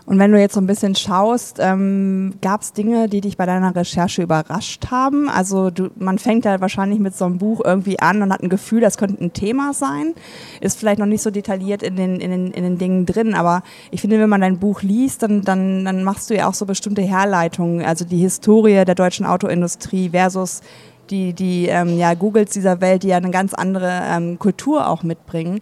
Und 0.06 0.18
wenn 0.18 0.32
du 0.32 0.38
jetzt 0.38 0.54
so 0.54 0.60
ein 0.60 0.66
bisschen 0.66 0.94
schaust, 0.94 1.58
ähm, 1.60 2.34
gab 2.42 2.60
es 2.60 2.74
Dinge, 2.74 3.08
die 3.08 3.22
dich 3.22 3.38
bei 3.38 3.46
deiner 3.46 3.74
Recherche 3.74 4.22
überrascht 4.22 4.90
haben? 4.90 5.30
Also 5.30 5.70
du, 5.70 5.88
man 5.96 6.18
fängt 6.18 6.44
ja 6.44 6.60
wahrscheinlich 6.60 6.98
mit 6.98 7.16
so 7.16 7.24
einem 7.24 7.38
Buch 7.38 7.62
irgendwie 7.64 7.98
an 8.00 8.20
und 8.20 8.30
hat 8.30 8.42
ein 8.42 8.50
Gefühl, 8.50 8.82
das 8.82 8.98
könnte 8.98 9.24
ein 9.24 9.32
Thema 9.32 9.72
sein. 9.72 10.14
Ist 10.60 10.78
vielleicht 10.78 10.98
noch 10.98 11.06
nicht 11.06 11.22
so 11.22 11.30
detailliert 11.30 11.82
in 11.82 11.96
den, 11.96 12.20
in 12.20 12.30
den, 12.30 12.50
in 12.50 12.64
den 12.64 12.76
Dingen 12.76 13.06
drin, 13.06 13.34
aber 13.34 13.62
ich 13.90 14.02
finde, 14.02 14.20
wenn 14.20 14.28
man 14.28 14.42
dein 14.42 14.58
Buch 14.58 14.82
liest, 14.82 15.22
dann, 15.22 15.40
dann, 15.40 15.86
dann 15.86 16.04
machst 16.04 16.28
du 16.28 16.34
ja 16.34 16.48
auch 16.48 16.54
so 16.54 16.66
bestimmte 16.66 17.02
Herleitungen. 17.02 17.82
Also 17.82 18.04
die 18.04 18.18
Historie 18.18 18.84
der 18.84 18.94
deutschen 18.94 19.24
Autoindustrie 19.24 20.10
versus 20.10 20.60
die, 21.10 21.32
die 21.32 21.66
ähm, 21.66 21.98
ja, 21.98 22.14
Googles 22.14 22.50
dieser 22.50 22.80
Welt, 22.80 23.02
die 23.02 23.08
ja 23.08 23.16
eine 23.16 23.30
ganz 23.30 23.54
andere 23.54 24.02
ähm, 24.06 24.38
Kultur 24.38 24.88
auch 24.88 25.02
mitbringen. 25.02 25.60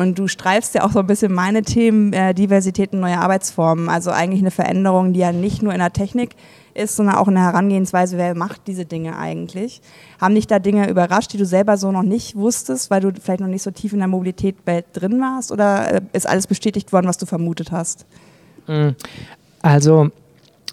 Und 0.00 0.18
du 0.18 0.28
streifst 0.28 0.74
ja 0.74 0.82
auch 0.82 0.92
so 0.92 1.00
ein 1.00 1.06
bisschen 1.06 1.30
meine 1.30 1.60
Themen, 1.60 2.14
äh, 2.14 2.32
Diversität 2.32 2.94
und 2.94 3.00
neue 3.00 3.18
Arbeitsformen. 3.18 3.90
Also 3.90 4.10
eigentlich 4.10 4.40
eine 4.40 4.50
Veränderung, 4.50 5.12
die 5.12 5.20
ja 5.20 5.30
nicht 5.30 5.62
nur 5.62 5.74
in 5.74 5.78
der 5.78 5.92
Technik 5.92 6.36
ist, 6.72 6.96
sondern 6.96 7.16
auch 7.16 7.28
in 7.28 7.34
der 7.34 7.42
Herangehensweise, 7.44 8.16
wer 8.16 8.34
macht 8.34 8.62
diese 8.66 8.86
Dinge 8.86 9.18
eigentlich. 9.18 9.82
Haben 10.18 10.36
dich 10.36 10.46
da 10.46 10.58
Dinge 10.58 10.88
überrascht, 10.88 11.34
die 11.34 11.36
du 11.36 11.44
selber 11.44 11.76
so 11.76 11.92
noch 11.92 12.02
nicht 12.02 12.34
wusstest, 12.34 12.90
weil 12.90 13.02
du 13.02 13.12
vielleicht 13.20 13.40
noch 13.40 13.46
nicht 13.46 13.62
so 13.62 13.72
tief 13.72 13.92
in 13.92 13.98
der 13.98 14.08
Mobilität 14.08 14.56
drin 14.64 15.20
warst? 15.20 15.52
Oder 15.52 15.92
äh, 15.92 16.00
ist 16.14 16.26
alles 16.26 16.46
bestätigt 16.46 16.94
worden, 16.94 17.06
was 17.06 17.18
du 17.18 17.26
vermutet 17.26 17.70
hast? 17.70 18.06
Mm, 18.68 18.92
also 19.60 20.08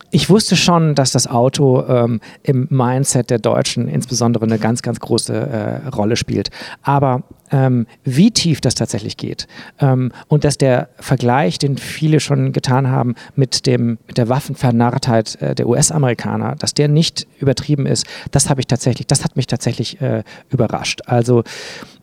ich 0.09 0.29
wusste 0.29 0.55
schon, 0.55 0.95
dass 0.95 1.11
das 1.11 1.27
Auto 1.27 1.83
ähm, 1.85 2.21
im 2.43 2.67
Mindset 2.69 3.29
der 3.29 3.39
Deutschen 3.39 3.89
insbesondere 3.89 4.45
eine 4.45 4.57
ganz, 4.57 4.81
ganz 4.81 5.01
große 5.01 5.33
äh, 5.35 5.87
Rolle 5.89 6.15
spielt. 6.15 6.49
Aber 6.81 7.23
ähm, 7.51 7.87
wie 8.03 8.31
tief 8.31 8.61
das 8.61 8.75
tatsächlich 8.75 9.17
geht 9.17 9.47
ähm, 9.79 10.11
und 10.27 10.43
dass 10.43 10.57
der 10.57 10.89
Vergleich, 10.99 11.59
den 11.59 11.77
viele 11.77 12.19
schon 12.19 12.51
getan 12.51 12.89
haben 12.89 13.15
mit, 13.35 13.65
dem, 13.65 13.97
mit 14.07 14.17
der 14.17 14.29
Waffenvernarrtheit 14.29 15.41
äh, 15.41 15.55
der 15.55 15.67
US-Amerikaner, 15.67 16.55
dass 16.55 16.73
der 16.73 16.87
nicht 16.87 17.27
übertrieben 17.39 17.85
ist, 17.85 18.05
das 18.31 18.49
habe 18.49 18.61
ich 18.61 18.67
tatsächlich, 18.67 19.07
das 19.07 19.23
hat 19.23 19.35
mich 19.35 19.47
tatsächlich 19.47 20.01
äh, 20.01 20.23
überrascht. 20.49 21.01
Also 21.05 21.43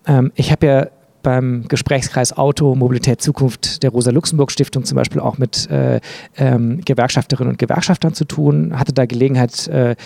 ähm, 0.06 0.32
ich 0.34 0.50
habe 0.50 0.66
ja 0.66 0.86
beim 1.24 1.64
Gesprächskreis 1.66 2.36
Auto, 2.36 2.76
Mobilität, 2.76 3.20
Zukunft 3.20 3.82
der 3.82 3.90
Rosa-Luxemburg-Stiftung 3.90 4.84
zum 4.84 4.94
Beispiel 4.94 5.20
auch 5.20 5.38
mit 5.38 5.68
äh, 5.68 6.00
ähm, 6.36 6.80
Gewerkschafterinnen 6.84 7.54
und 7.54 7.58
Gewerkschaftern 7.58 8.14
zu 8.14 8.24
tun, 8.24 8.78
hatte 8.78 8.92
da 8.92 9.06
Gelegenheit, 9.06 9.66
äh, 9.66 9.96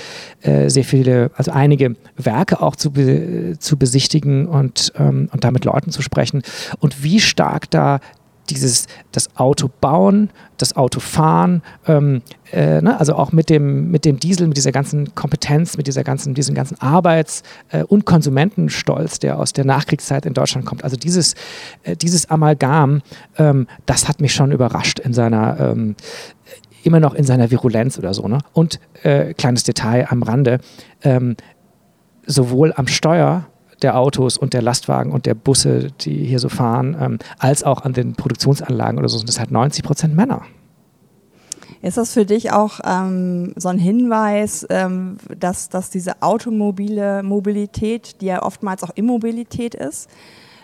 äh, 0.41 0.71
sehr 0.71 0.85
viele, 0.85 1.31
also 1.35 1.51
einige 1.51 1.97
Werke 2.17 2.63
auch 2.63 2.77
zu, 2.77 2.93
be 2.93 3.57
zu 3.59 3.77
besichtigen 3.77 4.47
und, 4.47 4.95
ähm, 4.97 5.29
und 5.33 5.45
da 5.45 5.51
mit 5.51 5.67
Leuten 5.67 5.91
zu 5.91 6.01
sprechen. 6.01 6.43
Und 6.79 7.03
wie 7.03 7.21
stark 7.21 7.71
da 7.71 8.01
dieses, 8.51 8.87
das 9.13 9.37
Auto 9.37 9.71
bauen, 9.81 10.31
das 10.57 10.77
Auto 10.77 11.01
fahren, 11.01 11.63
ähm, 11.87 12.23
äh, 12.53 12.81
ne, 12.81 12.99
also 12.99 13.15
auch 13.15 13.33
mit 13.33 13.51
dem, 13.51 13.91
mit 13.91 14.05
dem 14.05 14.19
Diesel, 14.19 14.49
mit 14.49 14.57
dieser 14.57 14.73
ganzen 14.73 15.15
Kompetenz, 15.15 15.77
mit 15.77 15.87
dieser 15.87 16.05
ganzen, 16.05 16.35
diesem 16.35 16.55
ganzen 16.55 16.81
Arbeits- 16.81 17.43
äh, 17.71 17.83
und 17.85 18.05
Konsumentenstolz, 18.05 19.19
der 19.19 19.39
aus 19.39 19.53
der 19.53 19.65
Nachkriegszeit 19.65 20.27
in 20.27 20.35
Deutschland 20.35 20.67
kommt. 20.67 20.85
Also 20.85 20.97
dieses, 20.97 21.35
äh, 21.83 21.97
dieses 21.97 22.31
Amalgam, 22.31 23.03
ähm, 23.37 23.67
das 23.87 24.09
hat 24.09 24.21
mich 24.21 24.35
schon 24.35 24.53
überrascht 24.53 24.99
in 24.99 25.13
seiner, 25.13 25.59
ähm, 25.61 25.95
immer 26.83 27.01
noch 27.01 27.15
in 27.15 27.25
seiner 27.25 27.51
Virulenz 27.51 27.99
oder 27.99 28.15
so. 28.15 28.29
Ne? 28.29 28.39
Und 28.53 28.81
äh, 29.03 29.35
kleines 29.35 29.63
Detail 29.63 30.07
am 30.11 30.23
Rande, 30.23 30.61
ähm, 31.03 31.37
sowohl 32.27 32.73
am 32.75 32.87
Steuer 32.87 33.47
der 33.83 33.99
Autos 33.99 34.37
und 34.37 34.55
der 34.55 34.63
Lastwagen 34.63 35.13
und 35.13 35.27
der 35.27 35.35
Busse, 35.35 35.89
die 36.01 36.25
hier 36.25 36.39
so 36.39 36.49
fahren, 36.49 36.97
ähm, 37.01 37.19
als 37.39 37.63
auch 37.63 37.83
an 37.83 37.93
den 37.93 38.15
Produktionsanlagen 38.15 38.99
oder 38.99 39.09
so, 39.09 39.19
sind 39.19 39.29
es 39.29 39.39
halt 39.39 39.51
90 39.51 39.85
Prozent 39.85 40.17
Männer. 40.17 40.43
Ist 41.81 41.97
das 41.97 42.13
für 42.13 42.25
dich 42.25 42.51
auch 42.51 42.81
ähm, 42.85 43.53
so 43.57 43.69
ein 43.69 43.79
Hinweis, 43.79 44.67
ähm, 44.69 45.17
dass, 45.39 45.69
dass 45.69 45.91
diese 45.91 46.23
automobile 46.23 47.23
Mobilität, 47.23 48.21
die 48.21 48.27
ja 48.27 48.43
oftmals 48.43 48.83
auch 48.83 48.91
Immobilität 48.97 49.77
ist, 49.77 50.11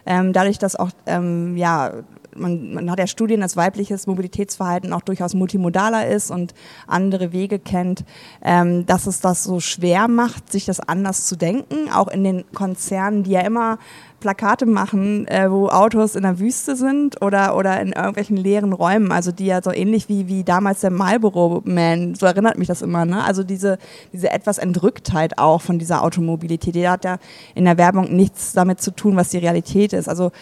ähm, 0.06 0.32
dadurch, 0.32 0.58
dass 0.58 0.76
auch 0.76 0.90
ähm, 1.06 1.56
ja, 1.56 1.92
man, 2.36 2.74
man 2.74 2.90
hat 2.90 2.98
ja 2.98 3.06
Studien, 3.06 3.40
dass 3.40 3.56
weibliches 3.56 4.06
Mobilitätsverhalten 4.06 4.92
auch 4.92 5.02
durchaus 5.02 5.34
multimodaler 5.34 6.08
ist 6.08 6.30
und 6.30 6.54
andere 6.86 7.32
Wege 7.32 7.58
kennt, 7.58 8.04
ähm, 8.42 8.86
dass 8.86 9.06
es 9.06 9.20
das 9.20 9.44
so 9.44 9.60
schwer 9.60 10.08
macht, 10.08 10.50
sich 10.50 10.64
das 10.64 10.80
anders 10.80 11.26
zu 11.26 11.36
denken, 11.36 11.90
auch 11.92 12.08
in 12.08 12.24
den 12.24 12.44
Konzernen, 12.52 13.22
die 13.22 13.32
ja 13.32 13.40
immer 13.40 13.78
Plakate 14.24 14.64
machen, 14.64 15.28
äh, 15.28 15.50
wo 15.50 15.68
Autos 15.68 16.16
in 16.16 16.22
der 16.22 16.38
Wüste 16.38 16.76
sind 16.76 17.20
oder, 17.20 17.54
oder 17.58 17.78
in 17.82 17.92
irgendwelchen 17.92 18.38
leeren 18.38 18.72
Räumen, 18.72 19.12
also 19.12 19.32
die 19.32 19.44
ja 19.44 19.60
so 19.62 19.70
ähnlich 19.70 20.08
wie, 20.08 20.28
wie 20.28 20.44
damals 20.44 20.80
der 20.80 20.90
Marlboro 20.90 21.60
Man, 21.66 22.14
so 22.14 22.24
erinnert 22.24 22.56
mich 22.56 22.66
das 22.66 22.80
immer, 22.80 23.04
ne? 23.04 23.22
Also 23.22 23.44
diese, 23.44 23.76
diese 24.14 24.30
etwas 24.30 24.56
Entrücktheit 24.56 25.36
auch 25.38 25.60
von 25.60 25.78
dieser 25.78 26.02
Automobilität, 26.02 26.74
die 26.74 26.88
hat 26.88 27.04
ja 27.04 27.18
in 27.54 27.66
der 27.66 27.76
Werbung 27.76 28.16
nichts 28.16 28.54
damit 28.54 28.80
zu 28.80 28.92
tun, 28.92 29.14
was 29.14 29.28
die 29.28 29.36
Realität 29.36 29.92
ist. 29.92 30.08
Also 30.08 30.32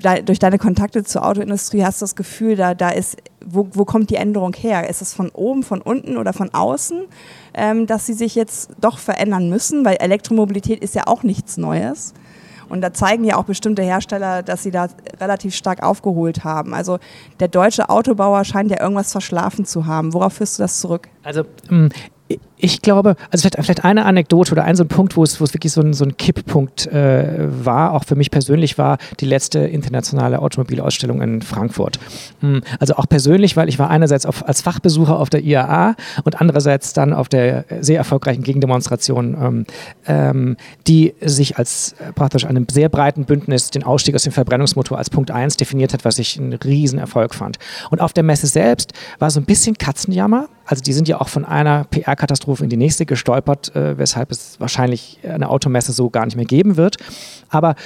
da, 0.00 0.14
durch 0.16 0.38
deine 0.38 0.56
Kontakte 0.56 1.04
zur 1.04 1.26
Autoindustrie 1.26 1.84
hast 1.84 2.00
du 2.00 2.04
das 2.04 2.16
Gefühl, 2.16 2.56
da, 2.56 2.72
da 2.72 2.88
ist, 2.88 3.18
wo, 3.44 3.68
wo 3.72 3.84
kommt 3.84 4.08
die 4.08 4.16
Änderung 4.16 4.54
her? 4.54 4.88
Ist 4.88 5.02
es 5.02 5.12
von 5.12 5.28
oben, 5.28 5.62
von 5.62 5.82
unten 5.82 6.16
oder 6.16 6.32
von 6.32 6.54
außen, 6.54 7.02
ähm, 7.52 7.86
dass 7.86 8.06
sie 8.06 8.14
sich 8.14 8.34
jetzt 8.34 8.70
doch 8.80 8.96
verändern 8.96 9.50
müssen? 9.50 9.84
Weil 9.84 9.96
Elektromobilität 9.96 10.82
ist 10.82 10.94
ja 10.94 11.02
auch 11.06 11.22
nichts 11.22 11.58
Neues. 11.58 12.14
Und 12.68 12.80
da 12.80 12.92
zeigen 12.92 13.24
ja 13.24 13.36
auch 13.36 13.44
bestimmte 13.44 13.82
Hersteller, 13.82 14.42
dass 14.42 14.62
sie 14.62 14.70
da 14.70 14.88
relativ 15.20 15.54
stark 15.54 15.82
aufgeholt 15.82 16.44
haben. 16.44 16.74
Also 16.74 16.98
der 17.40 17.48
deutsche 17.48 17.88
Autobauer 17.88 18.44
scheint 18.44 18.70
ja 18.70 18.80
irgendwas 18.80 19.12
verschlafen 19.12 19.64
zu 19.64 19.86
haben. 19.86 20.12
Worauf 20.12 20.34
führst 20.34 20.58
du 20.58 20.62
das 20.62 20.80
zurück? 20.80 21.08
Also 21.22 21.44
mm, 21.70 21.88
ich 22.58 22.82
glaube, 22.82 23.16
also 23.30 23.42
vielleicht, 23.42 23.56
vielleicht, 23.64 23.84
eine 23.84 24.04
Anekdote 24.04 24.52
oder 24.52 24.64
ein 24.64 24.76
so 24.76 24.84
ein 24.84 24.88
Punkt, 24.88 25.16
wo 25.16 25.22
es, 25.22 25.40
wo 25.40 25.44
es 25.44 25.54
wirklich 25.54 25.72
so 25.72 25.80
ein, 25.80 25.92
so 25.92 26.04
ein 26.04 26.16
Kipppunkt 26.16 26.86
äh, 26.86 27.46
war, 27.64 27.92
auch 27.92 28.04
für 28.04 28.16
mich 28.16 28.30
persönlich 28.30 28.78
war 28.78 28.98
die 29.20 29.26
letzte 29.26 29.60
internationale 29.60 30.40
Automobilausstellung 30.40 31.20
in 31.20 31.42
Frankfurt. 31.42 31.98
Hm, 32.40 32.62
also 32.80 32.94
auch 32.94 33.08
persönlich, 33.08 33.56
weil 33.56 33.68
ich 33.68 33.78
war 33.78 33.90
einerseits 33.90 34.26
auf, 34.26 34.48
als 34.48 34.62
Fachbesucher 34.62 35.18
auf 35.18 35.30
der 35.30 35.44
IAA 35.44 35.94
und 36.24 36.40
andererseits 36.40 36.92
dann 36.94 37.12
auf 37.12 37.28
der 37.28 37.64
sehr 37.80 37.98
erfolgreichen 37.98 38.42
Gegendemonstration, 38.42 39.36
ähm, 39.40 39.66
ähm, 40.06 40.56
die 40.86 41.14
sich 41.20 41.58
als 41.58 41.94
äh, 41.98 42.12
praktisch 42.12 42.46
einem 42.46 42.66
sehr 42.70 42.88
breiten 42.88 43.26
Bündnis 43.26 43.70
den 43.70 43.84
Ausstieg 43.84 44.14
aus 44.14 44.22
dem 44.22 44.32
Verbrennungsmotor 44.32 44.98
als 44.98 45.10
Punkt 45.10 45.30
1 45.30 45.58
definiert 45.58 45.92
hat, 45.92 46.04
was 46.04 46.18
ich 46.18 46.40
einen 46.40 46.54
Riesenerfolg 46.54 47.34
fand. 47.34 47.58
Und 47.90 48.00
auf 48.00 48.12
der 48.12 48.24
Messe 48.24 48.46
selbst 48.46 48.92
war 49.18 49.30
so 49.30 49.38
ein 49.38 49.44
bisschen 49.44 49.76
Katzenjammer, 49.78 50.48
also 50.66 50.82
die 50.82 50.92
sind 50.92 51.08
ja 51.08 51.20
auch 51.20 51.28
von 51.28 51.44
einer 51.44 51.84
PR-Katastrophe 51.84 52.64
in 52.64 52.70
die 52.70 52.76
nächste 52.76 53.06
gestolpert, 53.06 53.74
äh, 53.74 53.96
weshalb 53.98 54.30
es 54.30 54.58
wahrscheinlich 54.60 55.20
eine 55.22 55.48
Automesse 55.48 55.92
so 55.92 56.10
gar 56.10 56.24
nicht 56.24 56.36
mehr 56.36 56.44
geben 56.44 56.76
wird. 56.76 56.96
Aber 57.48 57.76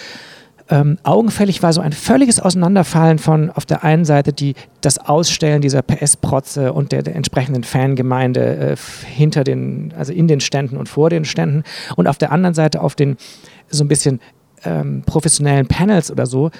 ähm, 0.70 0.98
augenfällig 1.02 1.62
war 1.62 1.72
so 1.72 1.80
ein 1.80 1.92
völliges 1.92 2.38
Auseinanderfallen 2.38 3.18
von 3.18 3.50
auf 3.50 3.66
der 3.66 3.82
einen 3.82 4.04
Seite 4.04 4.32
die, 4.32 4.54
das 4.80 4.98
Ausstellen 4.98 5.62
dieser 5.62 5.82
PS-Protze 5.82 6.72
und 6.72 6.92
der, 6.92 7.02
der, 7.02 7.16
entsprechenden 7.16 7.64
Fangemeinde 7.64 8.56
äh, 8.56 8.76
hinter 9.06 9.42
den, 9.42 9.92
also 9.98 10.12
in 10.12 10.28
den 10.28 10.40
Ständen 10.40 10.76
und 10.76 10.88
vor 10.88 11.10
den 11.10 11.24
Ständen 11.24 11.64
und 11.96 12.06
auf 12.06 12.18
der 12.18 12.30
anderen 12.30 12.54
Seite 12.54 12.80
auf 12.82 12.94
den 12.94 13.16
so 13.68 13.82
ein 13.82 13.88
bisschen 13.88 14.20
ähm, 14.64 15.02
professionellen 15.04 15.66
Panels 15.66 16.10
oder 16.10 16.26
so, 16.26 16.50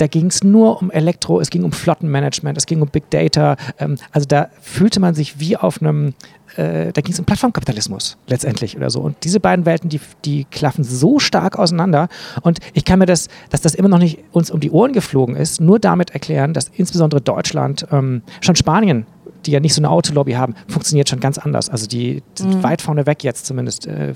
da 0.00 0.06
ging 0.06 0.26
es 0.26 0.42
nur 0.42 0.80
um 0.80 0.90
Elektro, 0.90 1.40
es 1.40 1.50
ging 1.50 1.62
um 1.62 1.72
Flottenmanagement, 1.72 2.56
es 2.56 2.64
ging 2.64 2.80
um 2.80 2.88
Big 2.88 3.10
Data. 3.10 3.56
Ähm, 3.78 3.96
also 4.12 4.26
da 4.26 4.48
fühlte 4.62 4.98
man 4.98 5.14
sich 5.14 5.38
wie 5.40 5.58
auf 5.58 5.82
einem, 5.82 6.14
äh, 6.56 6.90
da 6.92 7.02
ging 7.02 7.12
es 7.12 7.18
um 7.18 7.26
Plattformkapitalismus 7.26 8.16
letztendlich 8.26 8.76
oder 8.76 8.88
so. 8.88 9.00
Und 9.00 9.16
diese 9.24 9.40
beiden 9.40 9.66
Welten, 9.66 9.90
die, 9.90 10.00
die 10.24 10.44
klaffen 10.44 10.84
so 10.84 11.18
stark 11.18 11.58
auseinander. 11.58 12.08
Und 12.40 12.60
ich 12.72 12.86
kann 12.86 12.98
mir 12.98 13.06
das, 13.06 13.28
dass 13.50 13.60
das 13.60 13.74
immer 13.74 13.88
noch 13.88 13.98
nicht 13.98 14.20
uns 14.32 14.50
um 14.50 14.60
die 14.60 14.70
Ohren 14.70 14.94
geflogen 14.94 15.36
ist, 15.36 15.60
nur 15.60 15.78
damit 15.78 16.12
erklären, 16.12 16.54
dass 16.54 16.70
insbesondere 16.74 17.20
Deutschland, 17.20 17.86
ähm, 17.92 18.22
schon 18.40 18.56
Spanien 18.56 19.04
die 19.46 19.52
ja 19.52 19.60
nicht 19.60 19.74
so 19.74 19.80
eine 19.80 19.90
Autolobby 19.90 20.32
haben, 20.32 20.54
funktioniert 20.68 21.08
schon 21.08 21.20
ganz 21.20 21.38
anders. 21.38 21.68
Also 21.68 21.86
die 21.86 22.22
sind 22.34 22.56
mhm. 22.56 22.62
weit 22.62 22.82
vorne 22.82 23.06
weg 23.06 23.24
jetzt 23.24 23.46
zumindest, 23.46 23.86
äh, 23.86 24.10
äh, 24.10 24.14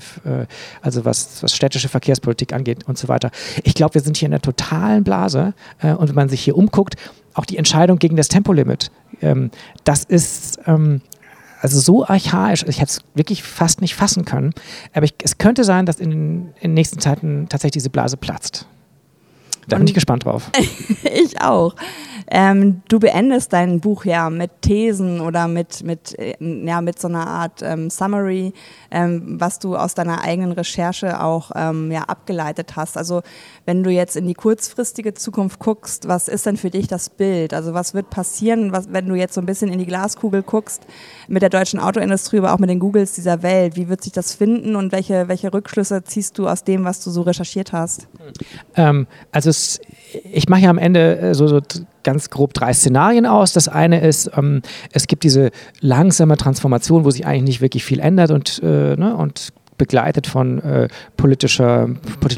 also 0.81 1.05
was, 1.05 1.41
was 1.43 1.55
städtische 1.55 1.89
Verkehrspolitik 1.89 2.53
angeht 2.53 2.87
und 2.87 2.97
so 2.97 3.07
weiter. 3.07 3.31
Ich 3.63 3.73
glaube, 3.73 3.95
wir 3.95 4.01
sind 4.01 4.17
hier 4.17 4.27
in 4.27 4.33
einer 4.33 4.41
totalen 4.41 5.03
Blase 5.03 5.53
äh, 5.81 5.93
und 5.93 6.09
wenn 6.09 6.15
man 6.15 6.29
sich 6.29 6.41
hier 6.41 6.57
umguckt, 6.57 6.95
auch 7.33 7.45
die 7.45 7.57
Entscheidung 7.57 7.99
gegen 7.99 8.15
das 8.15 8.27
Tempolimit, 8.27 8.91
ähm, 9.21 9.51
das 9.83 10.03
ist 10.03 10.59
ähm, 10.67 11.01
also 11.61 11.79
so 11.79 12.05
archaisch, 12.05 12.63
ich 12.67 12.79
hätte 12.79 12.91
es 12.91 12.99
wirklich 13.15 13.41
fast 13.43 13.81
nicht 13.81 13.95
fassen 13.95 14.23
können. 14.25 14.53
Aber 14.93 15.05
ich, 15.05 15.15
es 15.23 15.37
könnte 15.37 15.63
sein, 15.63 15.85
dass 15.85 15.99
in, 15.99 16.11
in 16.11 16.53
den 16.61 16.73
nächsten 16.73 16.99
Zeiten 16.99 17.47
tatsächlich 17.49 17.81
diese 17.81 17.89
Blase 17.89 18.17
platzt. 18.17 18.67
Da 19.67 19.77
bin 19.77 19.87
ich 19.87 19.93
gespannt 19.93 20.25
drauf. 20.25 20.51
ich 21.03 21.41
auch. 21.41 21.75
Ähm, 22.27 22.81
du 22.87 22.99
beendest 22.99 23.53
dein 23.53 23.79
Buch 23.79 24.05
ja 24.05 24.31
mit 24.31 24.61
Thesen 24.61 25.21
oder 25.21 25.47
mit, 25.47 25.83
mit, 25.83 26.17
äh, 26.17 26.35
ja, 26.39 26.81
mit 26.81 26.99
so 26.99 27.07
einer 27.07 27.27
Art 27.27 27.61
ähm, 27.61 27.91
Summary, 27.91 28.51
ähm, 28.89 29.39
was 29.39 29.59
du 29.59 29.75
aus 29.75 29.93
deiner 29.93 30.23
eigenen 30.23 30.51
Recherche 30.51 31.21
auch 31.21 31.51
ähm, 31.53 31.91
ja, 31.91 32.01
abgeleitet 32.01 32.75
hast. 32.75 32.97
Also 32.97 33.21
wenn 33.65 33.83
du 33.83 33.91
jetzt 33.91 34.15
in 34.15 34.25
die 34.25 34.33
kurzfristige 34.33 35.13
Zukunft 35.13 35.59
guckst, 35.59 36.07
was 36.07 36.27
ist 36.27 36.47
denn 36.47 36.57
für 36.57 36.71
dich 36.71 36.87
das 36.87 37.09
Bild? 37.09 37.53
Also 37.53 37.75
was 37.75 37.93
wird 37.93 38.09
passieren, 38.09 38.71
was, 38.71 38.91
wenn 38.91 39.07
du 39.07 39.13
jetzt 39.13 39.35
so 39.35 39.41
ein 39.41 39.45
bisschen 39.45 39.71
in 39.71 39.77
die 39.77 39.85
Glaskugel 39.85 40.41
guckst 40.41 40.81
mit 41.27 41.43
der 41.43 41.49
deutschen 41.49 41.79
Autoindustrie, 41.79 42.39
aber 42.39 42.53
auch 42.53 42.59
mit 42.59 42.71
den 42.71 42.79
Googles 42.79 43.13
dieser 43.13 43.43
Welt? 43.43 43.75
Wie 43.75 43.87
wird 43.87 44.01
sich 44.01 44.13
das 44.13 44.33
finden 44.33 44.75
und 44.75 44.91
welche, 44.91 45.27
welche 45.27 45.53
Rückschlüsse 45.53 46.03
ziehst 46.03 46.39
du 46.39 46.47
aus 46.47 46.63
dem, 46.63 46.85
was 46.85 47.03
du 47.03 47.11
so 47.11 47.21
recherchiert 47.21 47.71
hast? 47.71 48.07
Ähm, 48.75 49.05
also 49.31 49.51
es, 49.55 49.81
ich 50.31 50.49
mache 50.49 50.61
ja 50.61 50.69
am 50.69 50.77
Ende 50.77 51.17
äh, 51.17 51.33
so, 51.33 51.47
so 51.47 51.59
ganz 52.03 52.29
grob 52.29 52.53
drei 52.53 52.73
Szenarien 52.73 53.25
aus. 53.25 53.53
Das 53.53 53.67
eine 53.67 54.01
ist, 54.01 54.31
ähm, 54.37 54.61
es 54.91 55.07
gibt 55.07 55.23
diese 55.23 55.51
langsame 55.79 56.37
Transformation, 56.37 57.05
wo 57.05 57.11
sich 57.11 57.25
eigentlich 57.25 57.43
nicht 57.43 57.61
wirklich 57.61 57.83
viel 57.83 57.99
ändert 57.99 58.31
und, 58.31 58.61
äh, 58.63 58.95
ne, 58.95 59.15
und 59.15 59.53
begleitet 59.77 60.27
von 60.27 60.59
äh, 60.61 60.87
politischer, 61.17 61.89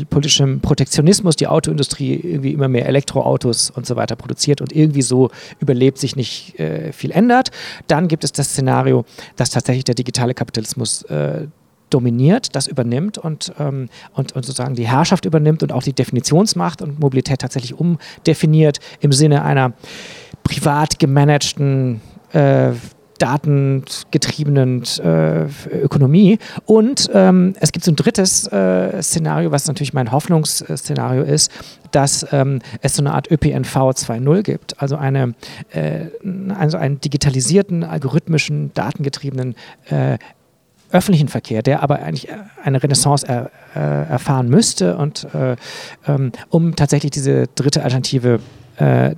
politischem 0.09 0.59
Protektionismus, 0.59 1.35
die 1.35 1.47
Autoindustrie 1.47 2.15
irgendwie 2.15 2.53
immer 2.53 2.67
mehr 2.67 2.87
Elektroautos 2.87 3.69
und 3.69 3.85
so 3.85 3.95
weiter 3.95 4.15
produziert 4.15 4.61
und 4.61 4.75
irgendwie 4.75 5.01
so 5.01 5.29
überlebt, 5.59 5.99
sich 5.99 6.15
nicht 6.15 6.59
äh, 6.59 6.91
viel 6.91 7.11
ändert. 7.11 7.51
Dann 7.87 8.07
gibt 8.07 8.23
es 8.23 8.31
das 8.31 8.47
Szenario, 8.47 9.05
dass 9.35 9.51
tatsächlich 9.51 9.83
der 9.83 9.95
digitale 9.95 10.33
Kapitalismus 10.33 11.03
äh, 11.03 11.47
dominiert, 11.89 12.55
das 12.55 12.67
übernimmt 12.67 13.17
und, 13.17 13.53
ähm, 13.59 13.89
und, 14.13 14.33
und 14.33 14.45
sozusagen 14.45 14.75
die 14.75 14.87
Herrschaft 14.87 15.25
übernimmt 15.25 15.63
und 15.63 15.71
auch 15.71 15.83
die 15.83 15.93
Definitionsmacht 15.93 16.81
und 16.81 16.99
Mobilität 16.99 17.39
tatsächlich 17.39 17.75
umdefiniert 17.75 18.79
im 18.99 19.11
Sinne 19.11 19.43
einer 19.43 19.73
privat 20.43 20.99
gemanagten 20.99 22.01
äh, 22.33 22.71
datengetriebenen 23.17 24.83
äh, 25.03 25.45
Ökonomie. 25.71 26.39
Und 26.65 27.09
ähm, 27.13 27.53
es 27.59 27.71
gibt 27.71 27.85
so 27.85 27.91
ein 27.91 27.95
drittes 27.95 28.47
äh, 28.51 29.01
Szenario, 29.01 29.51
was 29.51 29.67
natürlich 29.67 29.93
mein 29.93 30.11
Hoffnungsszenario 30.11 31.23
ist, 31.23 31.51
dass 31.91 32.25
ähm, 32.31 32.59
es 32.81 32.95
so 32.95 33.01
eine 33.01 33.13
Art 33.13 33.31
ÖPNV 33.31 33.75
2.0 33.75 34.43
gibt, 34.43 34.81
also, 34.81 34.97
eine, 34.97 35.33
äh, 35.71 36.05
also 36.57 36.77
einen 36.77 37.01
digitalisierten, 37.01 37.83
algorithmischen, 37.83 38.73
datengetriebenen 38.73 39.55
äh, 39.89 40.17
öffentlichen 40.91 41.27
Verkehr, 41.27 41.61
der 41.61 41.83
aber 41.83 41.99
eigentlich 41.99 42.27
eine 42.63 42.81
Renaissance 42.81 43.27
er, 43.27 43.51
äh, 43.75 44.09
erfahren 44.09 44.49
müsste 44.49 44.97
und 44.97 45.27
äh, 45.33 45.55
ähm, 46.07 46.31
um 46.49 46.75
tatsächlich 46.75 47.11
diese 47.11 47.47
dritte 47.55 47.83
Alternative 47.83 48.39
äh, 48.77 49.15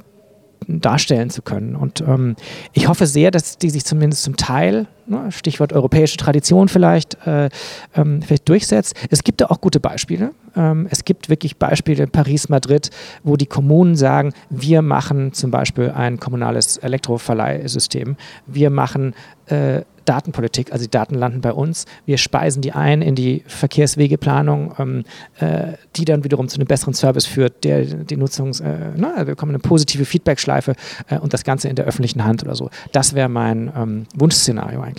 darstellen 0.67 1.29
zu 1.29 1.41
können. 1.41 1.75
Und 1.75 2.01
ähm, 2.01 2.35
ich 2.73 2.88
hoffe 2.88 3.07
sehr, 3.07 3.31
dass 3.31 3.57
die 3.57 3.69
sich 3.69 3.85
zumindest 3.85 4.23
zum 4.23 4.35
Teil, 4.35 4.88
ne, 5.09 5.31
Stichwort 5.31 5.73
europäische 5.73 6.17
Tradition 6.17 6.67
vielleicht, 6.67 7.17
äh, 7.25 7.49
ähm, 7.95 8.21
vielleicht 8.21 8.47
durchsetzt. 8.47 8.95
Es 9.09 9.23
gibt 9.23 9.41
da 9.41 9.47
auch 9.47 9.61
gute 9.61 9.79
Beispiele. 9.79 10.31
Ähm, 10.55 10.87
es 10.89 11.03
gibt 11.05 11.29
wirklich 11.29 11.57
Beispiele 11.57 12.03
in 12.03 12.09
Paris, 12.09 12.49
Madrid, 12.49 12.89
wo 13.23 13.35
die 13.35 13.45
Kommunen 13.45 13.95
sagen, 13.95 14.33
wir 14.49 14.81
machen 14.81 15.33
zum 15.33 15.51
Beispiel 15.51 15.91
ein 15.91 16.19
kommunales 16.19 16.77
Elektroverleihsystem. 16.77 18.15
Wir 18.47 18.69
machen 18.69 19.13
äh, 19.47 19.81
Datenpolitik, 20.09 20.71
also 20.71 20.85
die 20.85 20.89
Daten 20.89 21.13
landen 21.13 21.41
bei 21.41 21.53
uns. 21.53 21.85
Wir 22.07 22.17
speisen 22.17 22.63
die 22.63 22.71
ein 22.71 23.03
in 23.03 23.13
die 23.13 23.43
Verkehrswegeplanung, 23.45 24.73
ähm, 24.79 25.03
äh, 25.39 25.73
die 25.95 26.03
dann 26.03 26.23
wiederum 26.23 26.47
zu 26.47 26.55
einem 26.55 26.65
besseren 26.65 26.95
Service 26.95 27.27
führt, 27.27 27.63
der 27.63 27.83
die 27.85 28.17
Nutzung, 28.17 28.49
äh, 28.53 28.91
na, 28.95 29.17
wir 29.17 29.25
bekommen 29.25 29.51
eine 29.51 29.59
positive 29.59 30.05
Feedback-Schleife 30.05 30.73
äh, 31.09 31.19
und 31.19 31.33
das 31.33 31.43
Ganze 31.43 31.67
in 31.67 31.75
der 31.75 31.85
öffentlichen 31.85 32.25
Hand 32.25 32.41
oder 32.41 32.55
so. 32.55 32.71
Das 32.91 33.13
wäre 33.13 33.29
mein 33.29 33.71
ähm, 33.75 34.07
Wunschszenario 34.15 34.81
eigentlich. 34.81 34.98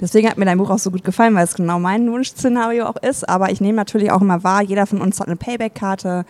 Deswegen 0.00 0.28
hat 0.28 0.38
mir 0.38 0.44
dein 0.44 0.58
Buch 0.58 0.70
auch 0.70 0.78
so 0.78 0.90
gut 0.90 1.04
gefallen, 1.04 1.34
weil 1.34 1.44
es 1.44 1.54
genau 1.54 1.78
mein 1.78 2.10
Wunschszenario 2.10 2.86
auch 2.86 2.96
ist. 2.96 3.28
Aber 3.28 3.50
ich 3.50 3.60
nehme 3.60 3.76
natürlich 3.76 4.12
auch 4.12 4.20
immer 4.20 4.44
wahr, 4.44 4.62
jeder 4.62 4.86
von 4.86 5.00
uns 5.00 5.18
hat 5.18 5.26
eine 5.26 5.36
Payback-Karte, 5.36 6.24